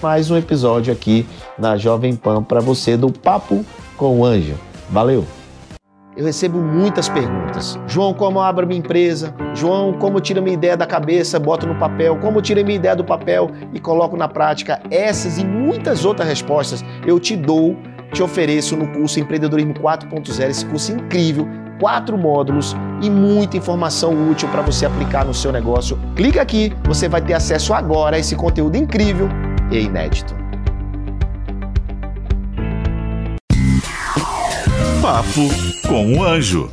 mais 0.03 0.31
um 0.31 0.37
episódio 0.37 0.93
aqui 0.93 1.27
na 1.59 1.77
Jovem 1.77 2.17
Pan 2.17 2.43
para 2.43 2.61
você 2.61 2.97
do 2.97 3.11
Papo 3.13 3.65
com 3.97 4.21
o 4.21 4.25
Anjo. 4.25 4.55
Valeu! 4.91 5.40
Eu 6.21 6.27
recebo 6.27 6.59
muitas 6.59 7.09
perguntas. 7.09 7.81
João, 7.87 8.13
como 8.13 8.43
abro 8.43 8.67
minha 8.67 8.79
empresa? 8.79 9.35
João, 9.55 9.95
como 9.95 10.21
tiro 10.21 10.43
minha 10.43 10.53
ideia 10.53 10.77
da 10.77 10.85
cabeça, 10.85 11.39
boto 11.39 11.67
no 11.67 11.75
papel? 11.77 12.19
Como 12.19 12.43
tiro 12.43 12.63
minha 12.63 12.77
ideia 12.77 12.95
do 12.95 13.03
papel 13.03 13.51
e 13.73 13.81
coloco 13.81 14.19
na 14.19 14.29
prática? 14.29 14.83
Essas 14.91 15.39
e 15.39 15.47
muitas 15.47 16.05
outras 16.05 16.29
respostas 16.29 16.85
eu 17.07 17.19
te 17.19 17.35
dou, 17.35 17.75
te 18.13 18.23
ofereço 18.23 18.77
no 18.77 18.87
curso 18.89 19.19
Empreendedorismo 19.19 19.73
4.0, 19.73 20.51
esse 20.51 20.67
curso 20.67 20.93
incrível, 20.93 21.49
quatro 21.81 22.19
módulos 22.19 22.77
e 23.01 23.09
muita 23.09 23.57
informação 23.57 24.13
útil 24.31 24.47
para 24.51 24.61
você 24.61 24.85
aplicar 24.85 25.25
no 25.25 25.33
seu 25.33 25.51
negócio. 25.51 25.99
Clica 26.15 26.43
aqui, 26.43 26.71
você 26.85 27.09
vai 27.09 27.23
ter 27.23 27.33
acesso 27.33 27.73
agora 27.73 28.17
a 28.17 28.19
esse 28.19 28.37
conteúdo 28.37 28.77
incrível 28.77 29.27
e 29.71 29.79
inédito. 29.79 30.40
Papo 35.01 35.49
com 35.89 36.19
o 36.19 36.23
Anjo. 36.23 36.71